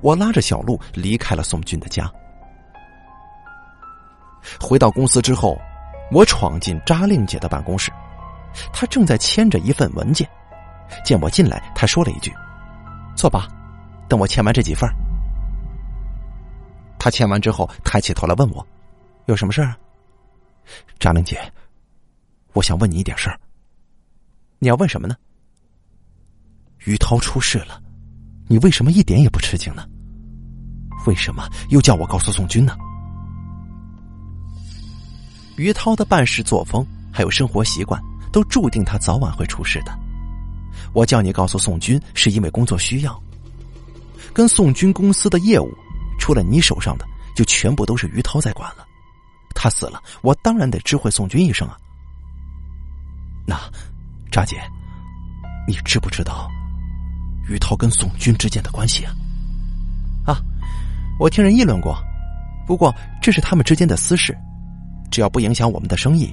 [0.00, 2.10] 我拉着小路离开了宋军的家。
[4.60, 5.58] 回到公司之后，
[6.10, 7.90] 我闯进扎令姐的办公室，
[8.72, 10.28] 她正在签着一份文件。
[11.04, 12.32] 见我进来，她说了一句
[13.16, 13.48] ：“坐吧，
[14.08, 14.88] 等我签完这几份。”
[16.98, 18.66] 她签完之后，抬起头来问我
[19.26, 19.74] ：“有什么事儿？”
[20.98, 21.40] 扎令姐，
[22.52, 23.38] 我想问你一点事儿。
[24.58, 25.16] 你要问什么呢？
[26.84, 27.82] 于涛出事了，
[28.46, 29.84] 你为什么一点也不吃惊呢？
[31.06, 32.76] 为什么又叫我告诉宋军呢？
[35.56, 38.00] 于涛的办事作风还有生活习惯，
[38.32, 39.98] 都注定他早晚会出事的。
[40.92, 43.22] 我叫你告诉宋军，是因为工作需要。
[44.32, 45.72] 跟宋军公司的业务，
[46.18, 48.86] 除了你手上的，就全部都是于涛在管了。
[49.54, 51.76] 他死了，我当然得知会宋军一声啊。
[53.46, 53.58] 那，
[54.30, 54.60] 扎姐，
[55.66, 56.50] 你知不知道
[57.48, 59.14] 于涛跟宋军之间的关系啊？
[60.26, 60.42] 啊，
[61.18, 61.96] 我听人议论过，
[62.66, 64.36] 不过这是他们之间的私事。
[65.16, 66.30] 只要不影响我们的生意，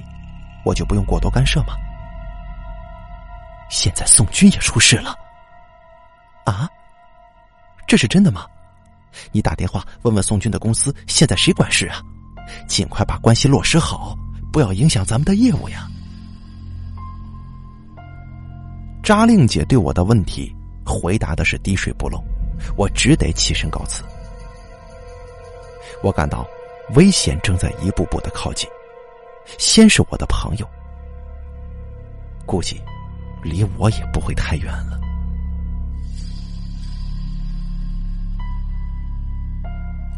[0.62, 1.68] 我就不用过多干涉嘛。
[3.70, 5.16] 现在宋军也出事了，
[6.44, 6.68] 啊？
[7.86, 8.46] 这是真的吗？
[9.32, 12.02] 你打电话问问宋军的公司，现在谁管事啊？
[12.68, 14.14] 尽快把关系落实好，
[14.52, 15.88] 不要影响咱们的业务呀。
[19.02, 20.54] 扎令姐对我的问题
[20.84, 22.22] 回答的是滴水不漏，
[22.76, 24.04] 我只得起身告辞。
[26.02, 26.46] 我感到。
[26.96, 28.68] 危险正在一步步的靠近，
[29.58, 30.68] 先是我的朋友，
[32.46, 32.80] 估计
[33.42, 35.00] 离我也不会太远了。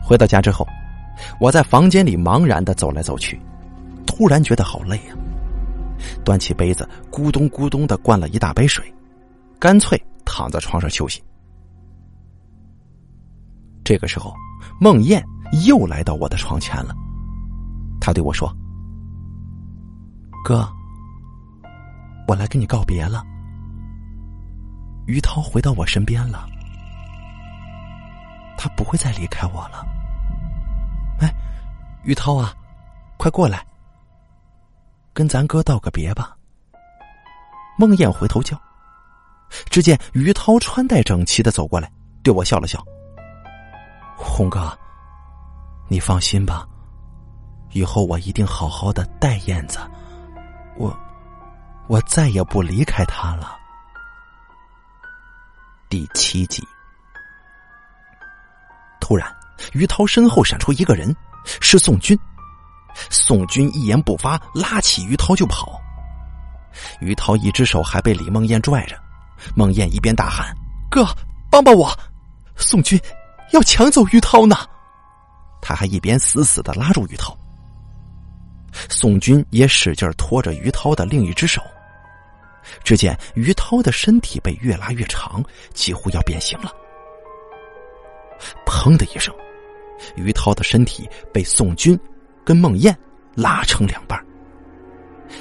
[0.02, 0.66] 回到家之后，
[1.40, 3.40] 我在房间里茫然的走来走去，
[4.06, 5.16] 突然觉得好累啊！
[6.24, 8.84] 端起杯子，咕咚咕咚的灌了一大杯水，
[9.58, 11.22] 干脆躺在床上休息。
[13.82, 14.34] 这个时候，
[14.80, 15.24] 孟燕。
[15.64, 16.92] 又来到我的床前了，
[18.00, 18.52] 他对我说
[20.46, 20.72] ：“哥，
[22.28, 23.24] 我来跟你告别了。
[25.08, 26.46] 于涛回到我身边了，
[28.56, 29.84] 他不会再离开我了。
[31.18, 31.34] 哎，
[32.04, 32.54] 于涛啊，
[33.16, 33.66] 快过来，
[35.12, 36.36] 跟咱哥道个别吧。”
[37.76, 38.56] 孟燕回头叫，
[39.68, 41.90] 只见于涛穿戴整齐的走过来，
[42.22, 42.80] 对我笑了笑
[44.16, 44.72] ：“红哥。”
[45.90, 46.64] 你放心吧，
[47.72, 49.80] 以后我一定好好的待燕子，
[51.88, 53.56] 我再也不离开他了。
[55.88, 56.66] 第七集，
[59.00, 59.32] 突然，
[59.72, 61.14] 于涛身后闪出一个人，
[61.60, 62.18] 是宋军。
[63.10, 65.80] 宋军一言不发，拉起于涛就跑。
[67.00, 68.98] 于涛一只手还被李梦燕拽着，
[69.54, 70.52] 梦燕一边大喊
[70.90, 71.06] ：“哥，
[71.50, 71.96] 帮帮我！
[72.56, 73.00] 宋军
[73.52, 74.56] 要抢走于涛呢！”
[75.62, 77.36] 他还一边死死的拉住于涛，
[78.88, 81.62] 宋军也使劲拖着于涛的另一只手。
[82.84, 85.42] 只见于涛的身体被越拉越长，
[85.72, 86.72] 几乎要变形了。
[88.66, 89.34] 砰的一声，
[90.16, 91.98] 于涛的身体被宋军
[92.44, 92.96] 跟孟燕
[93.34, 94.22] 拉成两半。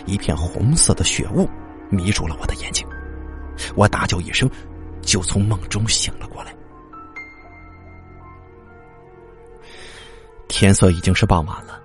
[0.06, 1.48] 一片红色的血雾
[1.90, 2.88] 迷住了我的眼睛，
[3.76, 4.50] 我大叫一声，
[5.02, 6.56] 就从梦中醒了过来。
[10.48, 11.82] 天色已经是傍晚了，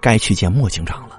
[0.00, 1.18] 该去见莫警长了，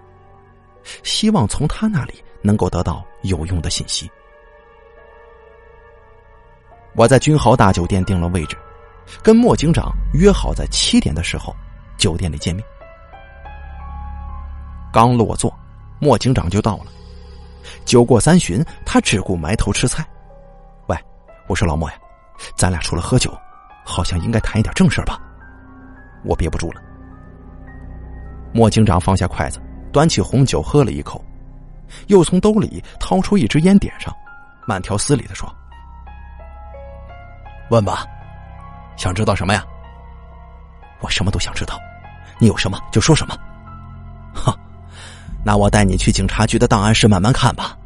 [1.04, 4.08] 希望从他那里能够得到有用的信息。
[6.94, 8.56] 我在君豪大酒店定了位置，
[9.24, 11.56] 跟莫警长约好在七点的时候
[11.98, 12.64] 酒店里见面。
[14.94, 15.52] 刚落座，
[16.00, 16.86] 莫警长就到了。
[17.84, 20.06] 酒过三巡，他只顾埋头吃菜。
[20.86, 20.96] 喂，
[21.48, 21.98] 我说老莫呀，
[22.56, 23.36] 咱俩除了喝酒，
[23.84, 25.20] 好像应该谈一点正事吧？
[26.24, 26.82] 我憋不住了。
[28.54, 29.60] 莫警长放下筷子，
[29.92, 31.25] 端起红酒喝了一口，
[32.08, 34.14] 又从兜里掏出一支烟，点上，
[34.68, 35.54] 慢条斯理的说。
[37.70, 38.06] 问吧，
[38.96, 39.66] 想知道什么呀？
[41.02, 41.80] 我什么都想知道，
[42.40, 43.38] 你有什么就说什么。
[44.34, 44.58] 哈，
[45.44, 47.78] 那我带你去警察局的档案室慢慢看吧，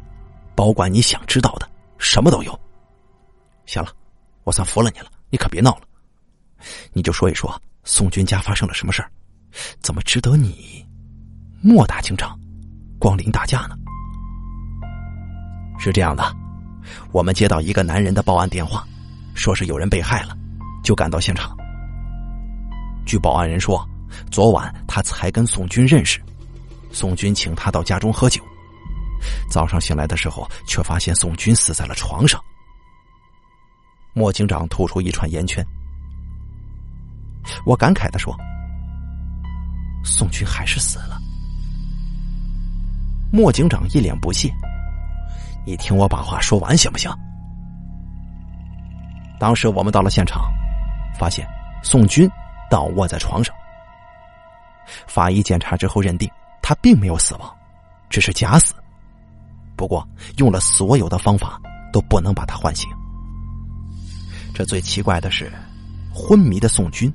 [0.54, 2.58] 保管你想知道的，什么都有。
[3.66, 3.90] 行了，
[4.44, 5.82] 我算服了你了，你可别闹了，
[6.92, 9.10] 你就说一说宋军家发生了什么事儿，
[9.80, 10.86] 怎么值得你
[11.62, 12.38] 莫大警长
[12.98, 13.76] 光临大驾呢？
[15.80, 16.22] 是这样的，
[17.10, 18.86] 我们接到一个男人的报案电话。
[19.32, 20.36] 说是有人被害了，
[20.84, 21.56] 就赶到现场。
[23.06, 23.82] 据报案人说，
[24.30, 26.20] 昨晚他才跟宋军认识，
[26.92, 28.42] 宋军请他到家中喝酒。
[29.48, 32.38] 早上醒来的时候，却发现宋军死在了床上。
[34.12, 35.64] 莫警长吐出一串烟圈，
[37.64, 38.36] 我感慨的说
[40.04, 41.18] ：“宋军还是死了。”
[43.32, 44.52] 莫警长一脸不屑
[45.64, 47.10] ：“你听我把话说完行不行？”
[49.38, 50.42] 当时我们到了现场，
[51.18, 51.46] 发现
[51.82, 52.30] 宋军
[52.70, 53.54] 倒卧在床上。
[55.06, 56.28] 法医检查之后认定
[56.60, 57.56] 他并没有死亡，
[58.08, 58.74] 只是假死。
[59.76, 60.06] 不过
[60.36, 61.58] 用了所有的方法
[61.92, 62.90] 都不能把他唤醒。
[64.52, 65.50] 这最奇怪的是，
[66.12, 67.10] 昏迷的宋军，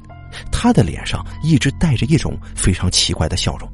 [0.51, 3.69] 他的脸上一直带着一种非常奇怪的笑容。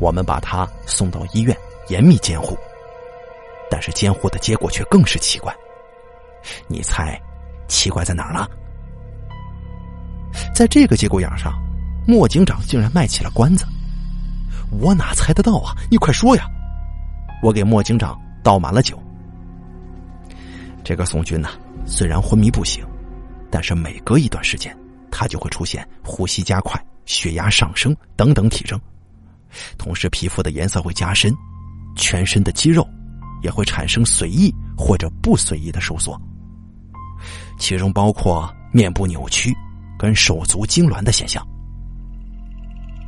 [0.00, 1.54] 我们把他送到医院
[1.88, 2.56] 严密监护，
[3.70, 5.54] 但是监护的结果却更是奇怪。
[6.68, 7.20] 你猜，
[7.68, 8.48] 奇怪在哪儿了？
[10.54, 11.52] 在这个节骨眼上，
[12.06, 13.66] 莫警长竟然卖起了关子。
[14.70, 15.74] 我哪猜得到啊？
[15.90, 16.46] 你快说呀！
[17.42, 19.00] 我给莫警长倒满了酒。
[20.84, 21.48] 这个宋军呢，
[21.84, 22.84] 虽然昏迷不醒，
[23.50, 24.76] 但是每隔一段时间，
[25.10, 28.80] 他就会出现呼吸加快、血压上升等等体征，
[29.78, 31.34] 同时皮肤的颜色会加深，
[31.96, 32.86] 全身的肌肉
[33.42, 36.20] 也会产生随意或者不随意的收缩。
[37.58, 39.54] 其中包括面部扭曲
[39.98, 41.46] 跟手足痉挛的现象。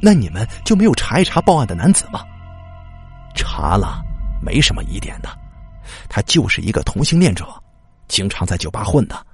[0.01, 2.25] 那你们就没有查一查报案的男子吗？
[3.35, 4.03] 查了，
[4.43, 5.29] 没什么疑点的，
[6.09, 7.47] 他就是一个同性恋者，
[8.07, 9.27] 经常在酒吧混的。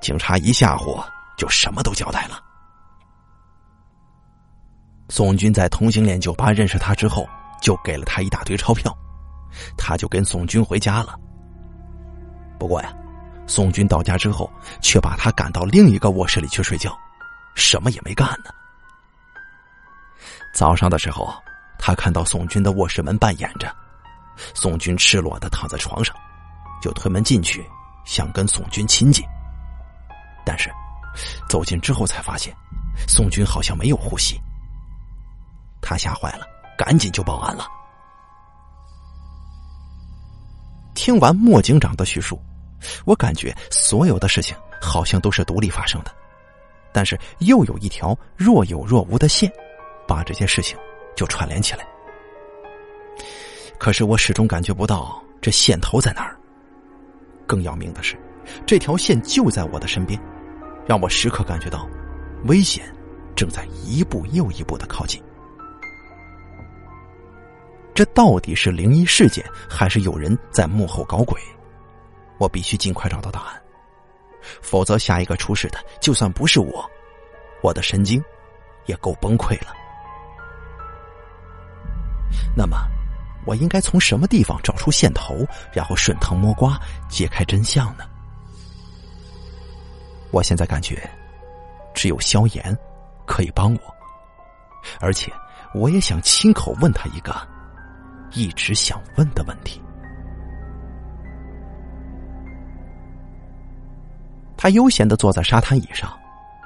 [0.00, 1.04] 警察一吓唬，
[1.36, 2.42] 就什么都交代了。
[5.08, 7.28] 宋军在同性恋酒吧认识他之后，
[7.60, 8.96] 就给了他一大堆钞票，
[9.76, 11.18] 他就跟宋军回家了。
[12.58, 12.92] 不过呀。
[13.46, 14.48] 宋军到家之后，
[14.80, 16.96] 却把他赶到另一个卧室里去睡觉，
[17.56, 18.50] 什么也没干呢。
[20.54, 21.34] 早上的时候，
[21.76, 23.74] 他看到宋军的卧室门半掩着，
[24.54, 26.14] 宋军赤裸的躺在床上，
[26.80, 27.68] 就推门进去，
[28.04, 29.26] 想跟宋军亲近。
[30.46, 30.70] 但是
[31.48, 32.54] 走近之后才发现，
[33.08, 34.40] 宋军好像没有呼吸。
[35.82, 36.46] 他吓坏了，
[36.78, 37.66] 赶紧就报案了。
[41.00, 42.38] 听完莫警长的叙述。
[43.06, 46.14] 我感觉所有的事情好像都是独立发生的，
[46.92, 49.50] 但是又有一条若有若无的线，
[50.06, 50.76] 把这些事情
[51.16, 51.86] 就串联起来。
[53.78, 56.36] 可是我始终感觉不到这线头在哪儿。
[57.46, 58.14] 更要命的是，
[58.66, 60.20] 这条线就在我的身边，
[60.86, 61.88] 让我时刻感觉到
[62.44, 62.84] 危险
[63.34, 65.18] 正在一步又一步的靠近。
[68.00, 71.38] 这到底是灵异事件，还是有人在幕后搞鬼？
[72.38, 73.62] 我必须尽快找到答案，
[74.62, 76.90] 否则下一个出事的就算不是我，
[77.62, 78.24] 我的神经
[78.86, 79.74] 也够崩溃了。
[82.56, 82.78] 那么，
[83.44, 88.04] 我应该从什么地方找出线头，然后顺藤摸瓜揭开真相呢？
[90.30, 91.06] 我现在感觉，
[91.92, 92.74] 只有萧炎
[93.26, 93.80] 可以帮我，
[95.00, 95.30] 而且
[95.74, 97.46] 我也想亲口问他一个
[98.32, 99.80] 一直想问的问题。
[104.56, 106.12] 他悠闲的坐在沙滩椅上，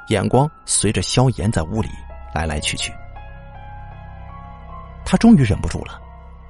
[0.08, 1.88] 眼光随着萧炎在屋里
[2.34, 2.92] 来来去去。
[5.04, 6.00] 他终于忍不住了，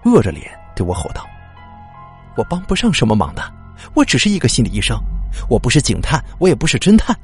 [0.04, 1.26] 饿着脸对我吼道
[2.36, 3.42] ：“我帮不上什么忙的，
[3.92, 4.98] 我只是一个心理医生，
[5.50, 7.14] 我不是警探，我也不是侦探。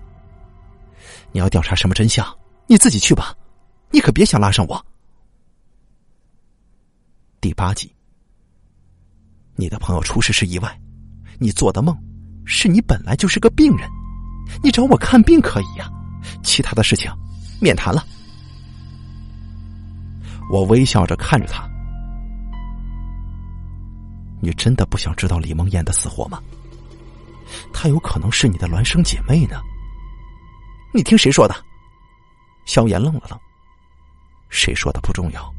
[1.32, 2.26] 你要调查什么真相，
[2.66, 3.34] 你自己去吧，
[3.91, 4.84] 你可别想拉上我。”
[7.41, 7.91] 第八集，
[9.57, 10.78] 你的朋友出事是意外，
[11.38, 11.97] 你做的梦
[12.45, 13.88] 是你本来就是个病人，
[14.62, 15.91] 你找我看病可以呀，
[16.43, 17.11] 其他的事情
[17.59, 18.05] 免谈了。
[20.51, 21.66] 我微笑着看着他，
[24.43, 26.43] 你真的不想知道李梦燕的死活吗？
[27.72, 29.59] 她有可能是你的孪生姐妹呢。
[30.93, 31.55] 你听谁说的？
[32.66, 33.41] 萧炎愣了愣，
[34.51, 35.55] 谁说的不重要。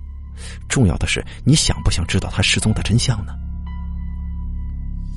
[0.67, 3.33] 重要的是，你想不想知道他失踪的真相呢？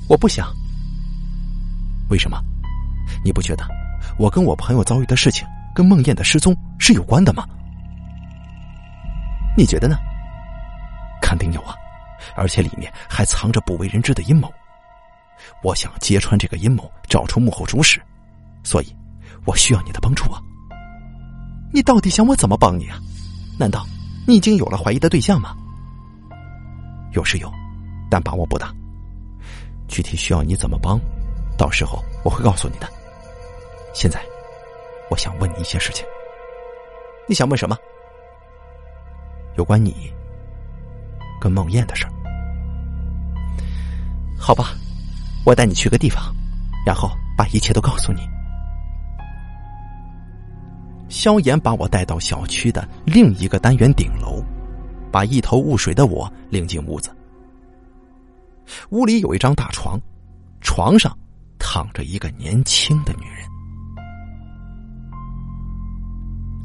[0.07, 0.47] 我不想。
[2.09, 2.39] 为什么？
[3.23, 3.65] 你不觉得
[4.17, 7.45] 我跟我朋友遭遇的事情跟梦燕的失踪是有关的吗？
[9.57, 9.97] 你觉得呢？
[11.21, 11.73] 肯定有啊，
[12.35, 14.51] 而且里面还藏着不为人知的阴谋。
[15.63, 18.01] 我想揭穿这个阴谋，找出幕后主使，
[18.63, 18.95] 所以
[19.45, 20.39] 我需要你的帮助啊！
[21.73, 22.99] 你到底想我怎么帮你啊？
[23.57, 23.85] 难道？
[24.27, 25.55] 你已经有了怀疑的对象吗？
[27.11, 27.51] 有是有，
[28.09, 28.73] 但把握不大。
[29.87, 30.99] 具体需要你怎么帮，
[31.57, 32.89] 到时候我会告诉你的。
[33.93, 34.19] 现在，
[35.09, 36.05] 我想问你一些事情。
[37.27, 37.77] 你想问什么？
[39.57, 40.11] 有关你
[41.39, 42.11] 跟梦燕的事儿。
[44.37, 44.75] 好吧，
[45.45, 46.35] 我带你去个地方，
[46.85, 48.27] 然后把一切都告诉你。
[51.15, 54.43] 萧炎把我带到小区的另一个单元顶楼，
[55.09, 57.09] 把一头雾水的我领进屋子。
[58.89, 59.97] 屋里有一张大床，
[60.59, 61.17] 床上
[61.57, 63.47] 躺着一个年轻的女人。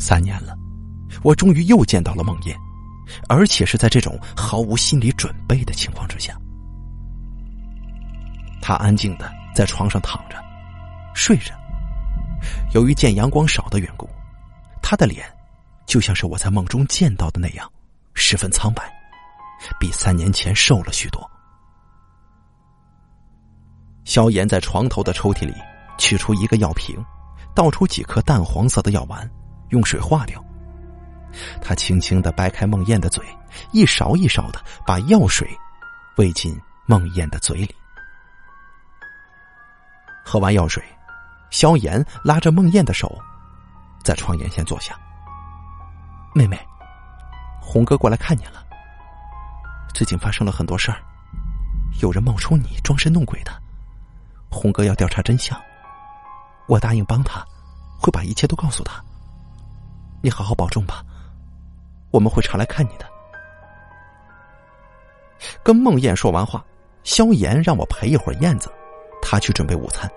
[0.01, 0.59] 三年了，
[1.23, 2.53] 我终于又见到了梦魇，
[3.29, 6.37] 而且是在这种毫无心理准备的情况之下。
[8.61, 10.37] 她安静的在床上躺着，
[11.15, 11.55] 睡着。
[12.75, 14.11] 由于见阳光少的缘故。
[14.91, 15.25] 他的脸，
[15.87, 17.71] 就像是我在梦中见到的那样，
[18.13, 18.93] 十分苍白，
[19.79, 21.31] 比三年前瘦了许多。
[24.05, 25.55] 萧炎在床头的抽屉里
[25.97, 26.97] 取出一个药瓶，
[27.55, 29.31] 倒出几颗淡黄色的药丸，
[29.69, 30.45] 用水化掉。
[31.63, 33.25] 他轻轻的掰开梦燕的嘴，
[33.71, 35.49] 一勺一勺的把药水
[36.17, 37.73] 喂进梦魇的嘴里。
[40.25, 40.83] 喝完药水，
[41.51, 43.17] 萧炎拉着梦魇的手。
[44.03, 44.99] 在床沿先坐下。
[46.35, 46.59] 妹妹，
[47.61, 48.65] 红哥过来看你了。
[49.93, 50.99] 最近发生了很多事儿，
[52.01, 53.53] 有人冒充你装神弄鬼的。
[54.51, 55.61] 红哥要调查真相，
[56.67, 57.45] 我答应帮他，
[58.01, 59.03] 会把一切都告诉他。
[60.23, 61.05] 你好好保重吧，
[62.11, 63.07] 我们会常来看你的。
[65.63, 66.65] 跟孟燕说完话，
[67.03, 68.73] 萧炎让我陪一会儿燕子，
[69.23, 70.11] 他去准备午餐。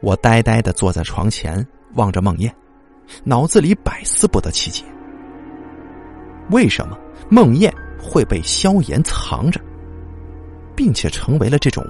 [0.00, 2.52] 我呆呆的坐在床前，望着梦魇，
[3.24, 4.84] 脑子里百思不得其解：
[6.50, 6.98] 为什么
[7.28, 9.60] 梦魇会被萧炎藏着，
[10.76, 11.84] 并且成为了这种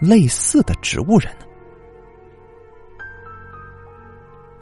[0.00, 1.46] 类似的植物人呢？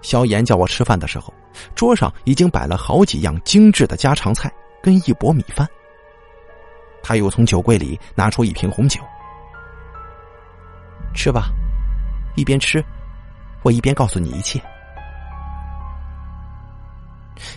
[0.02, 1.32] 萧炎叫我吃饭的时候，
[1.74, 4.52] 桌上已经摆了好几样精致的家常菜
[4.82, 5.66] 跟一钵米饭。
[7.02, 9.00] 他又从酒柜里拿出一瓶红酒，
[11.14, 11.48] 吃吧。
[12.34, 12.84] 一边吃，
[13.62, 14.60] 我一边告诉你一切。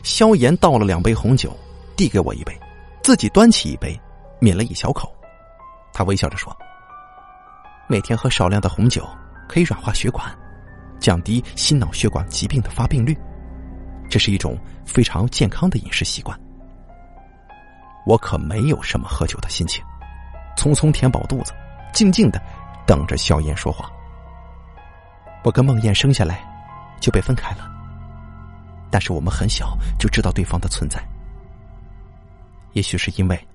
[0.04, 1.56] 萧炎倒了两杯红酒，
[1.96, 2.60] 递给我一杯，
[3.04, 4.00] 自己端起一杯，
[4.40, 5.14] 抿了一小口。
[5.94, 6.56] 他微笑着说
[7.88, 9.08] ：“每天喝少量的红酒，
[9.48, 10.36] 可以软化血管，
[11.00, 13.18] 降低心脑血管疾病的发病率，
[14.10, 16.40] 这是一种非常健康的饮食习惯。”
[18.06, 19.84] 我可没有什么喝酒的心情，
[20.56, 21.54] 匆匆填饱肚子，
[21.94, 22.42] 静静的
[22.86, 23.90] 等着萧炎说话。
[25.48, 26.44] 我跟梦燕生下来
[27.00, 27.72] 就被分开了，
[28.92, 31.02] 但是我们很小就知道对方的存在。
[32.74, 33.48] 也许是因为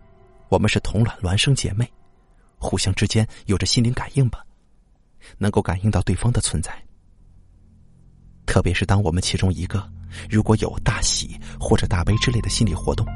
[0.49, 1.87] 我们是同卵孪生姐妹，
[2.57, 4.43] 互相之间有着心灵感应吧，
[5.37, 6.73] 能够感应到对方的存在。
[8.47, 9.87] 特别是当我们其中一个
[10.31, 13.07] 如果有大喜或者大悲之类的心理活动，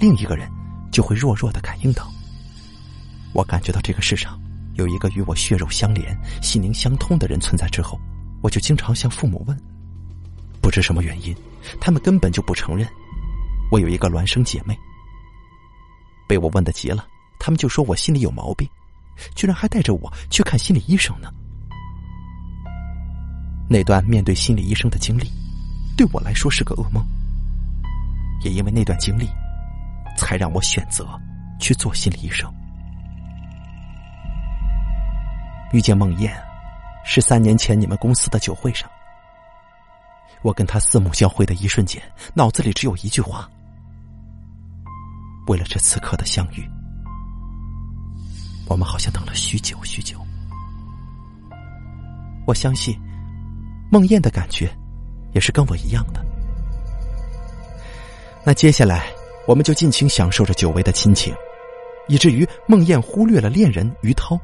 [0.00, 0.50] 另一个人
[0.90, 2.10] 就会弱弱的感应到。
[3.32, 4.43] 我感觉到这个世上。
[4.74, 7.98] 有一个与我血肉相连、心灵相通的人存在之后，
[8.42, 9.56] 我就经常向父母问，
[10.60, 11.34] 不知什么原因，
[11.80, 12.86] 他们根本就不承认
[13.70, 14.76] 我有一个孪生姐妹。
[16.26, 17.06] 被我问的急了，
[17.38, 18.68] 他们就说我心里有毛病，
[19.36, 21.30] 居然还带着我去看心理医生呢。
[23.68, 25.30] 那段面对心理医生的经历，
[25.96, 27.06] 对我来说是个噩梦，
[28.42, 29.28] 也因为那段经历，
[30.16, 31.06] 才让我选择
[31.60, 32.52] 去做心理医生。
[35.72, 36.30] 遇见梦魇，
[37.04, 38.88] 是三年前你们公司的酒会上。
[40.42, 42.02] 我跟他四目交汇的一瞬间，
[42.34, 43.48] 脑子里只有一句话：
[45.46, 46.68] 为了这此刻的相遇，
[48.68, 50.18] 我们好像等了许久许久。
[52.46, 52.94] 我相信，
[53.90, 54.70] 梦魇的感觉
[55.32, 56.22] 也是跟我一样的。
[58.44, 59.06] 那接下来，
[59.46, 61.34] 我们就尽情享受着久违的亲情，
[62.06, 64.38] 以至于梦魇忽略了恋人于涛。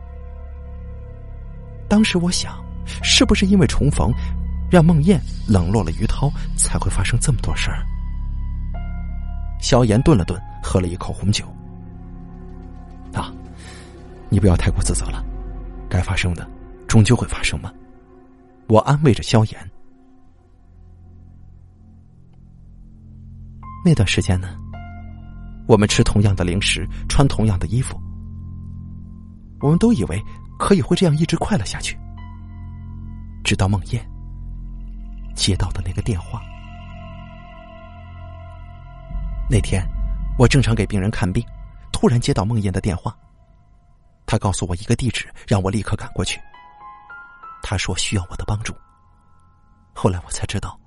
[1.91, 2.65] 当时我想，
[3.03, 4.13] 是不是因为重逢，
[4.71, 7.85] 让梦燕冷落了于涛，才会发生这么多事儿？
[9.61, 11.45] 萧炎顿了顿，喝了一口红酒。
[13.13, 13.35] 啊，
[14.29, 15.21] 你不要太过自责了，
[15.89, 16.49] 该发生的
[16.87, 17.73] 终究会发生嘛。
[18.69, 19.71] 我安慰着萧炎。
[23.85, 24.57] 那段时间呢，
[25.67, 28.01] 我们吃同样的零食，穿同样的衣服，
[29.59, 30.23] 我们都以为
[30.61, 31.99] 可以会这样一直快乐下去。
[33.43, 33.99] 直到梦魇
[35.35, 36.43] 接到的那个电话。
[39.49, 39.83] 那天
[40.39, 41.43] 我正常给病人看病，
[41.91, 43.17] 突然接到梦魇的电话，
[44.27, 46.39] 他告诉我一个地址，让我立刻赶过去。
[47.63, 48.75] 他说需要我的帮助。
[49.95, 50.79] 后来我才知道，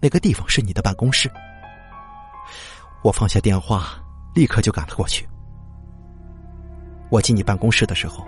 [0.00, 1.30] 那个地方是你的办公室。
[3.02, 3.96] 我放下电话，
[4.34, 5.26] 立刻就赶了过去。
[7.08, 8.26] 我进你办公室的时候，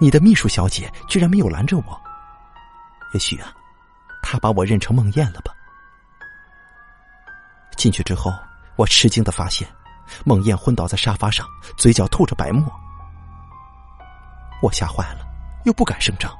[0.00, 2.00] 你的秘书小姐居然没有拦着我。
[3.14, 3.52] 也许啊，
[4.22, 5.52] 她把我认成梦魇了吧？
[7.76, 8.32] 进去之后，
[8.76, 9.68] 我吃惊的发现，
[10.24, 11.46] 梦魇昏倒在沙发上，
[11.76, 12.72] 嘴角吐着白沫。
[14.62, 15.26] 我吓坏了，
[15.64, 16.30] 又不敢声张。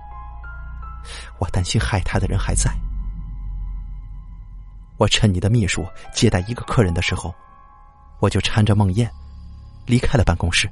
[1.39, 2.71] 我担心害他的人还在。
[4.99, 7.35] 我趁你的秘书接待一个客人的时候。
[8.21, 9.09] 我就搀着梦魇
[9.87, 10.69] 离开了办公室。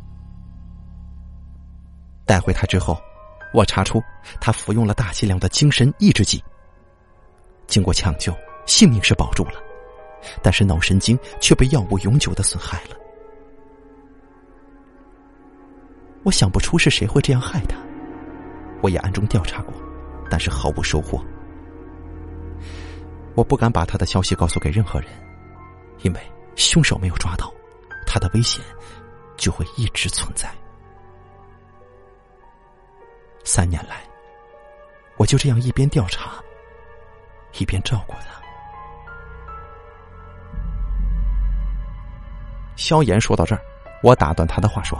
[2.26, 3.00] 带回他之后，
[3.54, 4.02] 我查出
[4.40, 6.42] 他服用了大剂量的精神抑制剂。
[7.66, 9.62] 经过抢救，性命是保住了，
[10.42, 12.96] 但是脑神经却被药物永久的损害了。
[16.24, 17.76] 我想不出是谁会这样害他，
[18.82, 19.72] 我也暗中调查过，
[20.28, 21.24] 但是毫无收获。
[23.34, 25.08] 我不敢把他的消息告诉给任何人，
[26.02, 26.20] 因为。
[26.56, 27.52] 凶手没有抓到，
[28.06, 28.64] 他的危险
[29.36, 30.50] 就会一直存在。
[33.46, 34.02] 三年来，
[35.16, 36.32] 我就这样一边调查，
[37.60, 38.42] 一边照顾他。
[42.74, 43.62] 萧炎说到这儿，
[44.02, 44.98] 我打断他的话说：“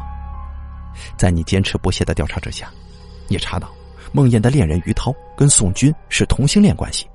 [1.19, 2.71] 在你坚持不懈的调查之下，
[3.27, 3.69] 你查到
[4.13, 7.11] 梦魇的恋人于涛跟宋军是同性恋关系，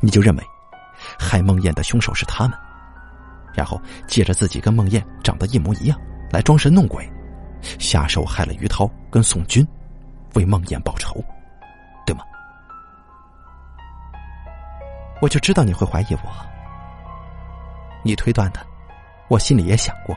[0.00, 0.42] 你就认为
[1.18, 2.58] 害梦魇的凶手是他们。”
[3.52, 7.06] 然后借着自己跟梦魇长得一模一样来装神弄鬼，
[7.78, 9.66] 下手害了于涛跟宋军，
[10.34, 11.22] 为梦魇报仇，
[12.06, 12.24] 对吗？
[15.20, 16.30] 我就知道你会怀疑我。
[18.04, 18.64] 你推断的，
[19.28, 20.16] 我心里也想过。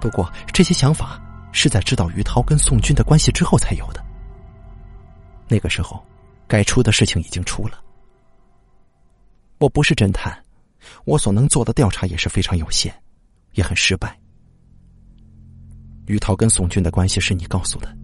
[0.00, 1.20] 不过这些想法
[1.52, 4.04] 是在知道于涛跟宋军的关系之后才有的。
[5.48, 6.04] 那个时候，
[6.46, 7.78] 该出的事情已经出了。
[9.58, 10.36] 我不是侦探。
[11.04, 12.90] 我所能做的调查也是非常有限，
[13.52, 14.18] 也很失败。
[16.06, 17.94] 于涛跟宋军的关系是你告诉的。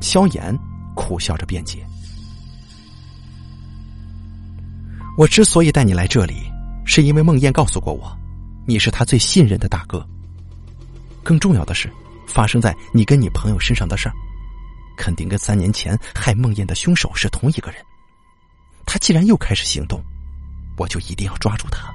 [0.00, 0.56] 萧炎
[0.94, 1.84] 苦笑着辩解
[5.16, 6.34] ：“我之所以带你来这里，
[6.84, 8.16] 是因为梦燕告诉过我，
[8.66, 10.06] 你是他最信任的大哥。
[11.22, 11.90] 更重要的是，
[12.26, 14.14] 发生在你跟你朋友身上的事儿，
[14.96, 17.80] 肯定跟三年前害梦燕的凶手是同一个人。
[18.84, 20.02] 他既然又开始行动。”
[20.78, 21.90] 我就一定要抓住他。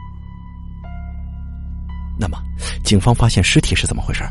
[2.17, 2.41] 那么，
[2.83, 4.27] 警方发现尸体是怎么回事？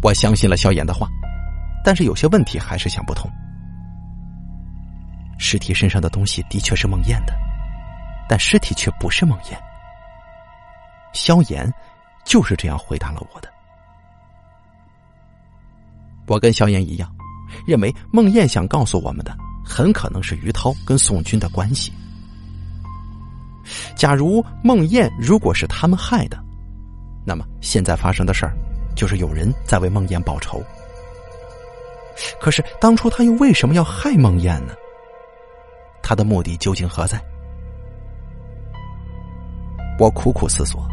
[0.00, 1.06] 我相信了萧炎的话，
[1.86, 3.30] 但是有些问题还是想不通。
[5.38, 7.32] 尸体身上的东西的确是梦魇的，
[8.28, 9.56] 但尸体却不是梦魇。
[11.12, 11.72] 萧炎
[12.24, 13.48] 就是这样回答了我的。
[16.26, 17.08] 我跟萧炎一样，
[17.68, 19.32] 认为梦魇想告诉我们的，
[19.64, 21.92] 很可能是于涛跟宋军的关系。
[23.94, 26.36] 假如梦魇如果是他们害的，
[27.24, 28.56] 那么现在发生的事儿，
[28.96, 30.60] 就是有人在为梦魇报仇。
[32.40, 34.74] 可是当初他又为什么要害梦魇呢？
[36.02, 37.20] 他的目的究竟何在？
[39.98, 40.86] 我苦苦思索，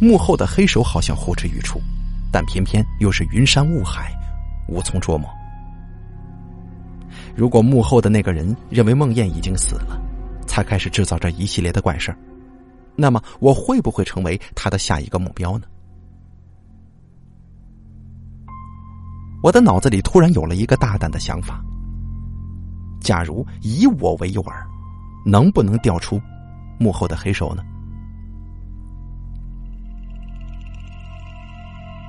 [0.00, 1.80] 幕后的黑手好像呼之欲出，
[2.30, 4.12] 但偏偏又是云山雾海，
[4.68, 5.28] 无从捉摸。
[7.34, 10.00] 如果幕后的那个人认为梦魇已经死了，
[10.46, 12.14] 才开始制造这一系列的怪事
[12.94, 15.66] 那么我会不会成为他的下一个目标呢？
[19.44, 21.62] 我的脑子里突然有了一个大胆的想法：
[22.98, 24.54] 假如以我为诱饵，
[25.26, 26.18] 能不能调出
[26.80, 27.62] 幕后的黑手呢？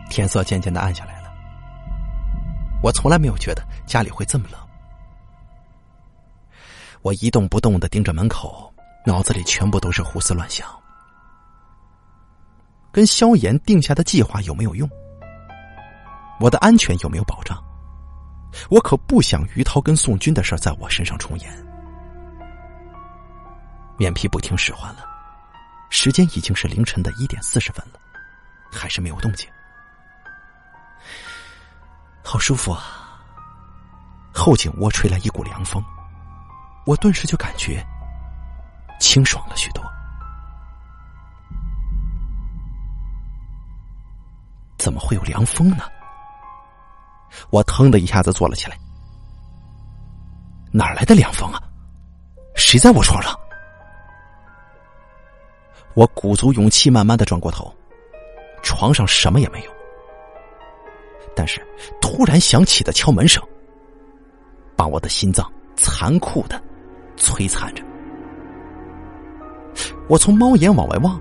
[0.10, 1.30] 天色渐渐的暗下来了，
[2.82, 4.58] 我从来没有觉得家里会这么冷。
[7.02, 8.74] 我一动不动的盯着门口，
[9.06, 10.66] 脑子里全部都是胡思乱想。
[12.94, 14.90] 跟萧炎定下的计划有没有用？
[16.40, 17.58] 我的安全有没有保障？
[18.70, 21.66] 我可不想于涛跟宋军的事在我身上重演。
[23.98, 25.06] 面皮不听使唤了，
[25.90, 28.00] 时间已经是凌晨的一点四十分了，
[28.72, 29.48] 还是没有动静。
[32.24, 32.82] 好舒服啊！
[34.34, 35.82] 后颈窝吹来一股凉风。
[36.86, 37.86] 我顿时就感觉
[39.00, 39.84] 清爽了许多。
[44.78, 45.86] 怎么会有凉风呢？
[47.50, 48.78] 我腾的一下子坐了起来。
[50.72, 51.62] 哪来的凉风啊？
[52.56, 53.38] 谁在我床上？
[55.94, 57.74] 我鼓足勇气，慢慢的转过头，
[58.64, 59.72] 床上什么也没有。
[61.36, 61.66] 但是
[62.02, 63.42] 突然响起的敲门声，
[64.76, 66.62] 把我的心脏残酷的。
[67.18, 67.82] 摧残着，
[70.10, 71.18] 我从猫眼往外望，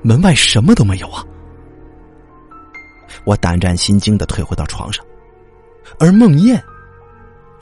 [0.00, 1.22] 门外什么都没有啊！
[3.26, 5.04] 我胆战心惊的退回到床上，
[5.98, 6.62] 而梦燕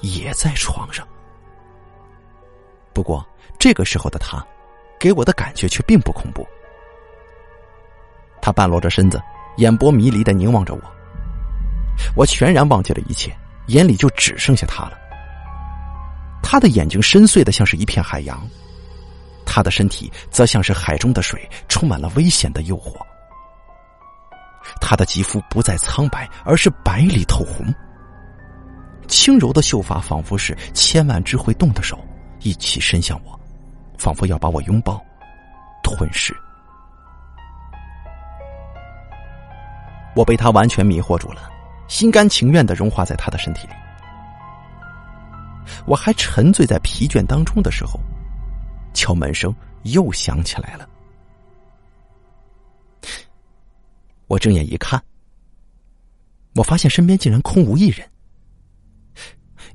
[0.01, 1.07] 也在床上。
[2.93, 3.27] 不过
[3.59, 4.45] 这个时候的他，
[4.99, 6.47] 给我的感觉却并不恐怖。
[8.41, 9.21] 他半裸着身子，
[9.57, 10.81] 眼波迷离的凝望着我，
[12.15, 14.99] 我全然忘记了一切，眼里就只剩下他了。
[16.43, 18.49] 他的眼睛深邃的像是一片海洋，
[19.45, 22.95] 他的身体则像是海中的水，充满了危险的诱惑。
[24.81, 27.67] 他的肌肤不再苍白，而是白里透红。
[29.07, 31.99] 轻柔的秀发仿佛是千万只会动的手，
[32.41, 33.39] 一起伸向我，
[33.99, 35.03] 仿佛要把我拥抱、
[35.83, 36.37] 吞噬。
[40.15, 41.51] 我被他完全迷惑住了，
[41.89, 43.73] 心甘情愿的融化在他的身体里。
[45.87, 48.01] 我还沉醉在疲倦当中的时候，
[48.95, 50.89] 敲门声又响起来了。
[54.27, 55.01] 我睁眼一看，
[56.55, 58.09] 我发现身边竟然空无一人。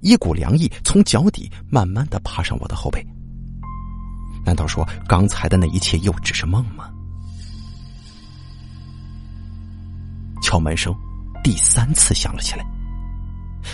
[0.01, 3.05] 一股凉意从脚底慢慢的爬上我的后背。
[4.43, 6.89] 难道说刚才的那一切又只是梦吗？
[10.41, 10.93] 敲门声
[11.43, 12.65] 第三次响了起来。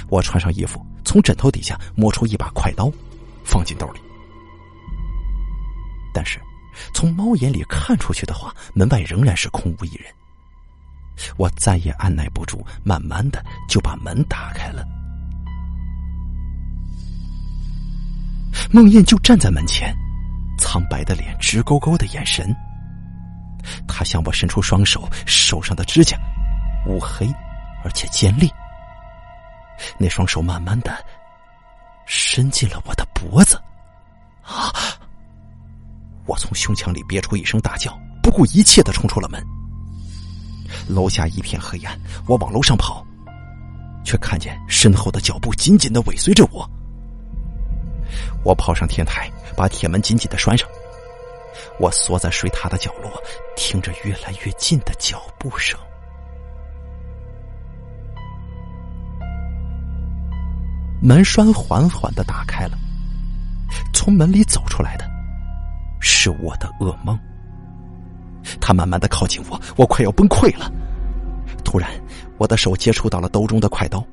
[0.10, 0.86] 我穿上衣服。
[1.08, 2.92] 从枕头底下摸出一把快刀，
[3.46, 4.00] 放进兜里。
[6.14, 6.38] 但是，
[6.94, 10.14] 从猫眼里看出去的话，门外仍然是空无一人。
[11.38, 14.86] 我再也按耐不住，慢慢的就把门打开了。
[18.72, 19.96] 梦燕就站在门前，
[20.58, 22.56] 苍白的脸，直勾勾的眼神。
[23.88, 26.18] 他向我伸出双手，手上的指甲
[26.88, 27.28] 乌黑
[27.84, 28.50] 而且尖利。
[29.98, 30.98] 那双手慢慢的
[32.06, 33.62] 伸进了我的脖子，
[34.44, 34.72] 啊！
[36.26, 39.42] 我从胸腔里憋出一声大叫，不顾一切的冲出了门。
[40.88, 43.06] 楼下一片黑暗，我往楼上跑，
[44.04, 46.70] 却看见身后的脚步紧紧的尾随着我。
[48.44, 50.68] 我跑上天台，把铁门紧紧的拴上。
[51.80, 53.12] 我缩在水塔的角落，
[53.56, 55.80] 听着越来越近的脚步声。
[61.00, 62.78] 门栓缓缓的打开了，
[63.94, 65.06] 从门里走出来的，
[66.00, 67.18] 是我的噩梦。
[68.60, 70.72] 他慢慢的靠近我，我快要崩溃了。
[71.64, 71.92] 突然，
[72.38, 74.04] 我的手接触到了兜中的快刀，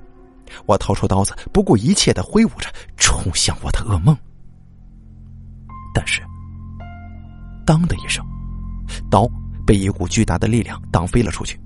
[0.66, 4.16] 我掏出刀子，不顾一切的挥舞着，冲向我的噩梦。
[5.94, 6.22] 但是，
[7.66, 8.24] 当的一声，
[9.10, 9.28] 刀
[9.66, 11.58] 被一股巨大的力量挡飞了出去，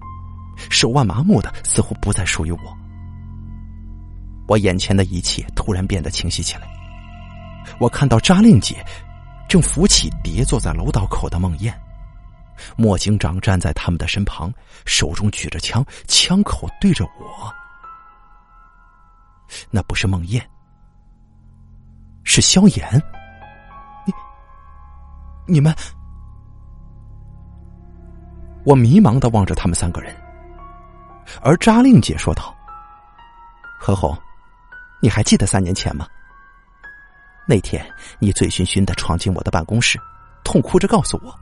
[0.70, 2.60] 手腕麻木的，似乎不再属于我。
[4.46, 6.68] 我眼前的一切突然变得清晰起来。
[7.78, 8.82] 我看到扎令姐
[9.46, 11.78] 正扶起跌坐在楼道口的孟燕，
[12.76, 14.52] 莫警长站在他们的身旁，
[14.86, 17.54] 手中举着枪，枪口对着我。
[19.70, 20.44] 那不是梦燕，
[22.24, 23.02] 是萧炎。
[24.06, 24.12] 你、
[25.46, 25.74] 你们……
[28.64, 30.14] 我迷茫的望着他们三个人，
[31.42, 32.54] 而扎令姐说道
[33.80, 34.16] ：“何红。”
[35.00, 36.08] 你还记得三年前吗？
[37.46, 37.88] 那天
[38.18, 39.98] 你醉醺醺的闯进我的办公室，
[40.44, 41.32] 痛哭着告诉我，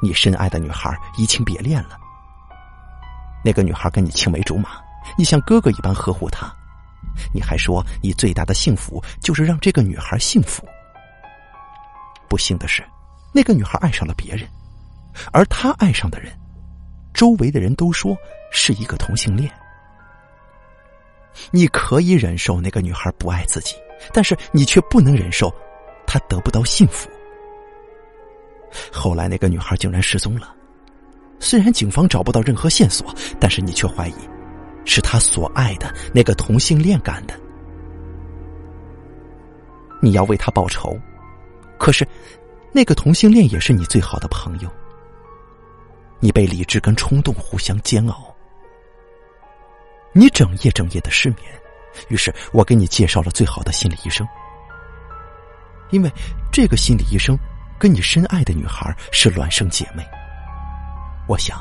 [0.00, 1.98] 你深爱的女孩移情别恋了。
[3.44, 4.70] 那个女孩跟你青梅竹马，
[5.18, 6.46] 你像哥哥一般呵护她，
[7.32, 10.66] 你还说你最大的幸福就是让这个女孩幸福。
[12.28, 12.84] 不幸的是，
[13.32, 14.48] 那个女孩爱上了别人，
[15.32, 16.32] 而她爱上的人，
[17.14, 18.16] 周围的人都说
[18.50, 19.50] 是一个同性恋。
[21.50, 23.74] 你可以忍受那个女孩不爱自己，
[24.12, 25.54] 但是你却不能忍受
[26.06, 27.08] 她得不到幸福。
[28.90, 30.54] 后来，那个女孩竟然失踪了。
[31.38, 34.14] 虽然警方找不到任何线索，但是你却怀疑
[34.86, 37.38] 是他所爱的那个同性恋干的。
[40.00, 40.98] 你要为他报仇，
[41.78, 42.06] 可是
[42.72, 44.70] 那个同性恋也是你最好的朋友。
[46.18, 48.34] 你被理智跟冲动互相煎熬，
[50.12, 51.42] 你整夜整夜的失眠。
[52.08, 54.26] 于是我给你介绍了最好的心理医生，
[55.90, 56.10] 因为
[56.50, 57.36] 这个心理医生。
[57.78, 60.02] 跟你深爱的女孩是孪生姐妹，
[61.28, 61.58] 我想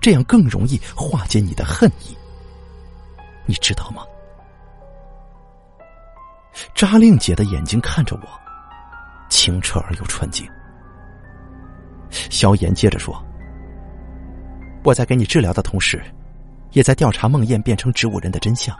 [0.00, 2.16] 这样更容易化解你的恨意，
[3.50, 4.04] 你知道吗？
[6.72, 8.28] 扎令姐的眼睛看着我，
[9.28, 10.48] 清澈而又纯净。
[12.30, 13.20] 萧炎接着说
[14.84, 16.00] ：“我在给你治疗的同时，
[16.70, 18.76] 也在调查梦魇变成植物人的真相。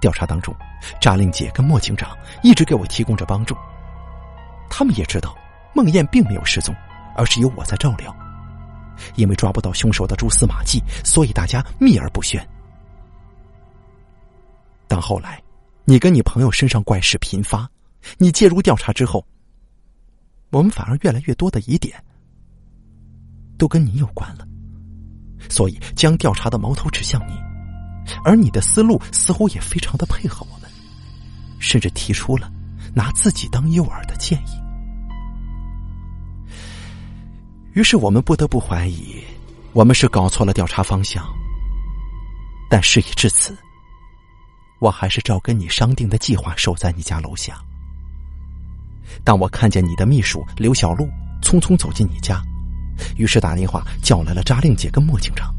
[0.00, 0.54] 调查当中，
[0.98, 3.54] 扎令姐跟莫警长一直给我提供着帮助，
[4.70, 5.36] 他们也知道。”
[5.76, 6.74] 孟燕并没有失踪，
[7.14, 8.14] 而是由我在照料。
[9.14, 12.46] 因为抓不到凶手的蛛丝马迹，所以大家秘而不宣。
[14.92, 15.42] 但后来，
[15.86, 17.66] 你跟你朋友身上怪事频发，
[18.18, 19.26] 你介入调查之后，
[20.50, 21.98] 我们反而越来越多的疑点
[23.56, 24.46] 都跟你有关了，
[25.48, 27.32] 所以将调查的矛头指向你，
[28.22, 30.70] 而你的思路似乎也非常的配合我们，
[31.58, 32.52] 甚至提出了
[32.94, 34.50] 拿自己当诱饵的建议。
[37.72, 39.24] 于是我们不得不怀疑，
[39.72, 41.24] 我们是搞错了调查方向。
[42.68, 43.56] 但事已至此，
[44.82, 47.56] 我还是照跟你商定的计划守在你家楼下。
[49.22, 51.08] 当我看见你的秘书刘小璐
[51.40, 52.42] 匆匆走进你家，
[53.16, 55.54] 于是打电话叫来了扎令姐跟莫警长。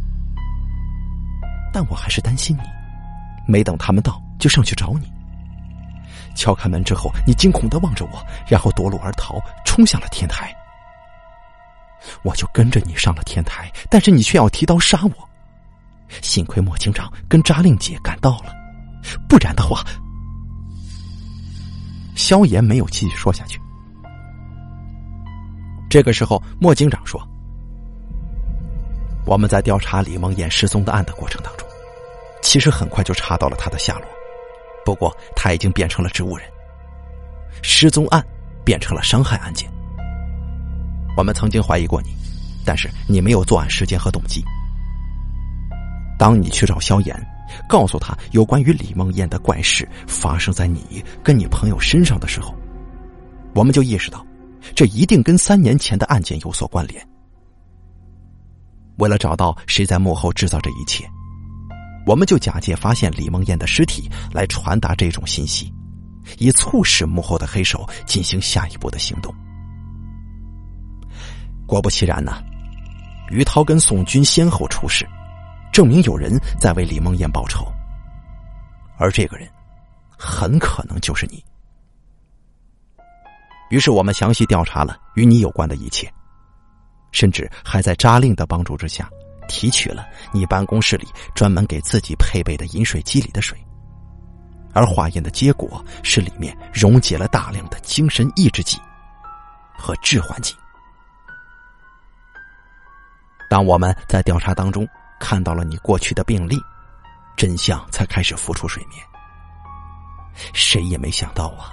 [1.72, 2.64] 但我还是担心你，
[3.48, 5.10] 没等他们到，就上去找你。
[6.36, 10.54] 敲开门之后，你惊恐的望着我，然后夺路而逃，冲向了天台。
[12.24, 15.30] 我就跟着你上了天台，但是你却要提刀杀我。
[16.22, 18.54] 幸亏莫警长跟扎令姐赶到了，
[19.28, 19.84] 不然的话，
[22.16, 23.60] 萧炎没有继续说下去。
[25.90, 27.22] 这个时候，莫警长说
[29.26, 31.68] ：“我们在调查李梦妍失踪的案的过程当中，
[32.42, 34.08] 其实很快就查到了他的下落。
[34.86, 36.48] 不过他已经变成了植物人，
[37.62, 38.26] 失踪案
[38.66, 39.72] 变成了伤害案件。”
[41.16, 42.10] 我们曾经怀疑过你，
[42.66, 44.44] 但是你没有作案时间和动机。
[46.18, 47.16] 当你去找萧炎，
[47.68, 52.56] 告诉他有关于李梦燕的怪事发生在你跟你朋友身上的时候，
[53.54, 54.26] 我们就意识到，
[54.76, 57.06] 这一定跟三年前的案件有所关联。
[58.98, 61.04] 为了找到谁在幕后制造这一切，
[62.06, 65.74] 我们就假借发现李梦燕的尸体来传达这种信息，
[66.38, 69.34] 以促使幕后的黑手进行下一步的行动。
[71.66, 72.34] 果不其然呢，
[73.32, 75.08] 于涛跟宋军先后出事，
[75.74, 77.66] 证明有人在为李梦燕报仇，
[79.00, 79.50] 而这个人
[80.16, 81.44] 很可能就是你。
[83.72, 86.14] 于是我们详细调查了与你有关的一切，
[87.12, 89.10] 甚至还在扎令的帮助之下
[89.48, 93.58] 提取了你办公室里专门给自己配备的饮水机里的水，
[94.74, 98.80] 而化验的结果是里面溶解了大量的精神抑制剂
[99.76, 100.54] 和致幻剂。
[103.50, 104.88] 当我们在调查当中
[105.24, 106.62] 看到了你过去的病历，
[107.38, 109.02] 真相才开始浮出水面。
[110.54, 111.72] 谁也没想到啊，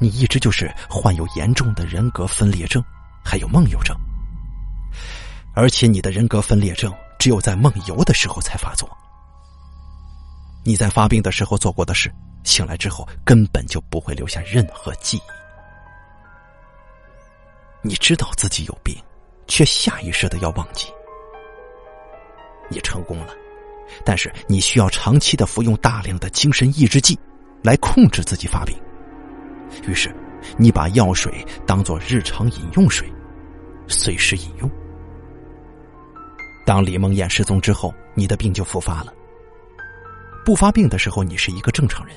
[0.00, 2.82] 你一直就是患有严重的人格分裂症，
[3.22, 3.94] 还有梦游症。
[5.54, 8.88] 而且你的人格分裂症只有在梦游的时候才发作。
[10.64, 12.10] 你在发病的时候做过的事，
[12.44, 15.22] 醒来之后根本就不会留下任何记忆。
[17.82, 18.96] 你知道自己有病，
[19.46, 20.90] 却下意识的要忘记。
[22.70, 23.34] 你成功了，
[24.04, 27.18] 但是你需要长期的服用大量的精神抑制剂，
[27.62, 28.74] 来控制自己发病。
[29.86, 30.14] 于是，
[30.56, 33.12] 你把药水当做日常饮用水，
[33.86, 34.70] 随时饮用。
[36.64, 39.12] 当李梦燕失踪之后，你的病就复发了。
[40.44, 42.16] 不发病的时候，你是一个正常人；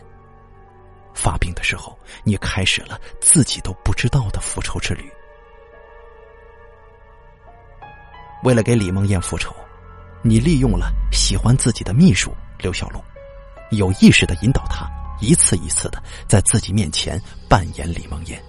[1.14, 5.12] 发病的时候，你开始了自己都不知道的复仇之旅。
[8.44, 9.56] 为了给李梦燕复仇，
[10.26, 13.04] 你利用了喜欢自己的秘书刘小璐，
[13.72, 18.42] 有意识的引导她一次一次的在自己面前扮演李梦燕。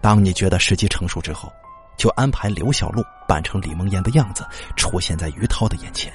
[0.00, 1.50] 当你觉得时机成熟之后，
[1.96, 4.44] 就安排刘小璐扮成李梦燕的样子
[4.76, 6.12] 出现在于涛的眼前，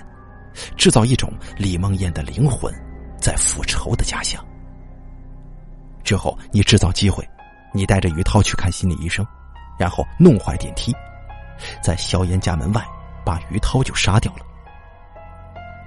[0.76, 2.74] 制造一种李梦燕的灵魂
[3.18, 4.46] 在复仇的假象。
[6.04, 7.26] 之后，你制造机会，
[7.74, 9.26] 你带着于涛去看心理医生，
[9.80, 10.94] 然后弄坏电梯，
[11.82, 12.86] 在萧炎家门外
[13.26, 14.46] 把于涛就杀掉了。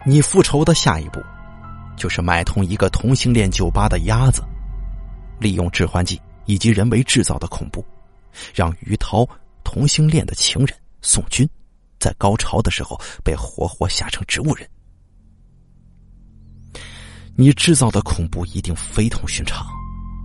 [0.06, 1.22] 你复仇的下一步，
[1.96, 4.42] 就是买通一个同性恋酒吧的鸭子，
[5.38, 7.84] 利用致幻剂以及人为制造的恐怖，
[8.54, 9.26] 让于涛
[9.62, 11.48] 同性恋的情人宋军，
[11.98, 14.68] 在高潮的时候被活活吓成植物人。
[17.36, 19.66] 你制造的恐怖一定非同寻常。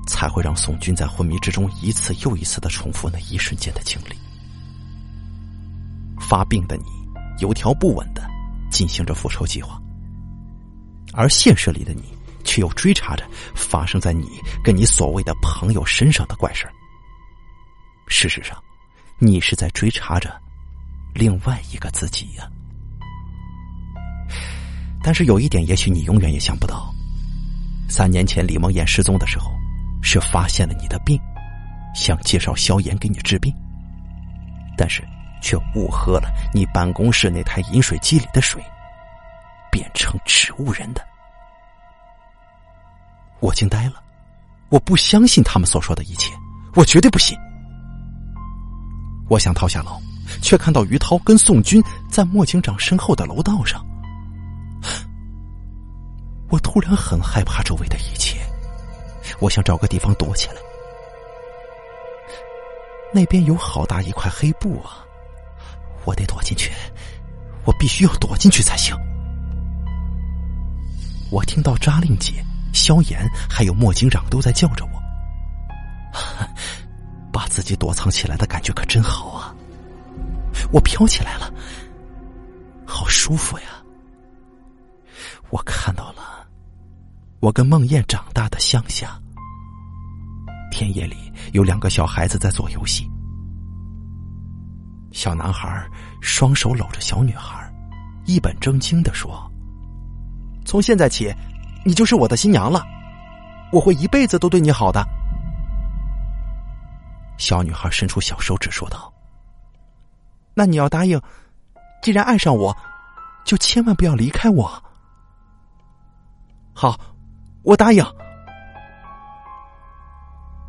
[0.08, 4.16] 才会让宋军在昏迷之中一次又一次的重复那一瞬间的经历。
[6.20, 6.84] 发病的你
[7.40, 8.22] 有条不紊的
[8.70, 9.82] 进行着复仇计划，
[11.14, 12.04] 而现实里的你
[12.44, 13.24] 却又追查着
[13.56, 14.28] 发生在你
[14.64, 16.68] 跟你所谓的朋友身上的怪事
[18.08, 18.58] 事实上，
[19.18, 20.40] 你是在追查着
[21.14, 22.50] 另外一个自己呀。
[25.02, 26.94] 但是有一点，也许你永远也想不到：
[27.88, 29.52] 三年前李梦魇失踪的时候。
[30.02, 31.20] 是发现了你的病，
[31.94, 33.54] 想介绍萧炎给你治病，
[34.78, 35.04] 但是
[35.42, 38.64] 却误喝了你办公室那台饮水机里的水，
[39.72, 41.06] 变成植物人的。
[43.40, 44.04] 我惊呆了，
[44.70, 46.34] 我不相信他们所说的一切，
[46.76, 47.38] 我绝对不信。
[49.30, 50.00] 我想逃下楼，
[50.42, 53.86] 却看到于涛跟宋军在莫警长身后的楼道上。
[56.50, 58.40] 我突然很害怕周围的一切。
[59.40, 60.56] 我想找个地方躲起来，
[63.14, 65.06] 那边有好大一块黑布啊！
[66.06, 66.72] 我得躲进去，
[67.66, 68.96] 我必须要躲进去才行。
[71.32, 72.44] 我听到扎令姐、
[72.74, 75.02] 萧炎还有莫警长都在叫着我，
[77.32, 79.56] 把自己躲藏起来的感觉可真好啊！
[80.72, 81.54] 我飘起来了，
[82.86, 83.66] 好舒服呀！
[85.52, 86.48] 我看到了
[87.40, 89.20] 我跟梦燕长大的乡下。
[90.72, 93.10] 田野里有两个小孩子在做游戏。
[95.12, 95.88] 小男孩
[96.22, 97.72] 双手搂着小女孩，
[98.26, 99.50] 一本正经的说
[100.66, 101.34] ：“从现在起，
[101.84, 102.84] 你就是我的新娘了，
[103.72, 105.04] 我会一辈子都对你好的。”
[107.38, 109.12] 小女孩伸出小手指说道
[110.54, 111.20] ：“那你要答应，
[112.02, 112.76] 既然爱上我，
[113.46, 114.84] 就千万不要离开我。”
[116.74, 116.98] 好，
[117.64, 118.06] 我答应。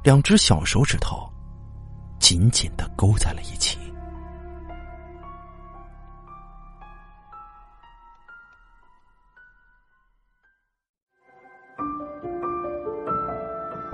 [0.03, 1.31] 两只小手指头
[2.19, 3.79] 紧紧的勾在了一起。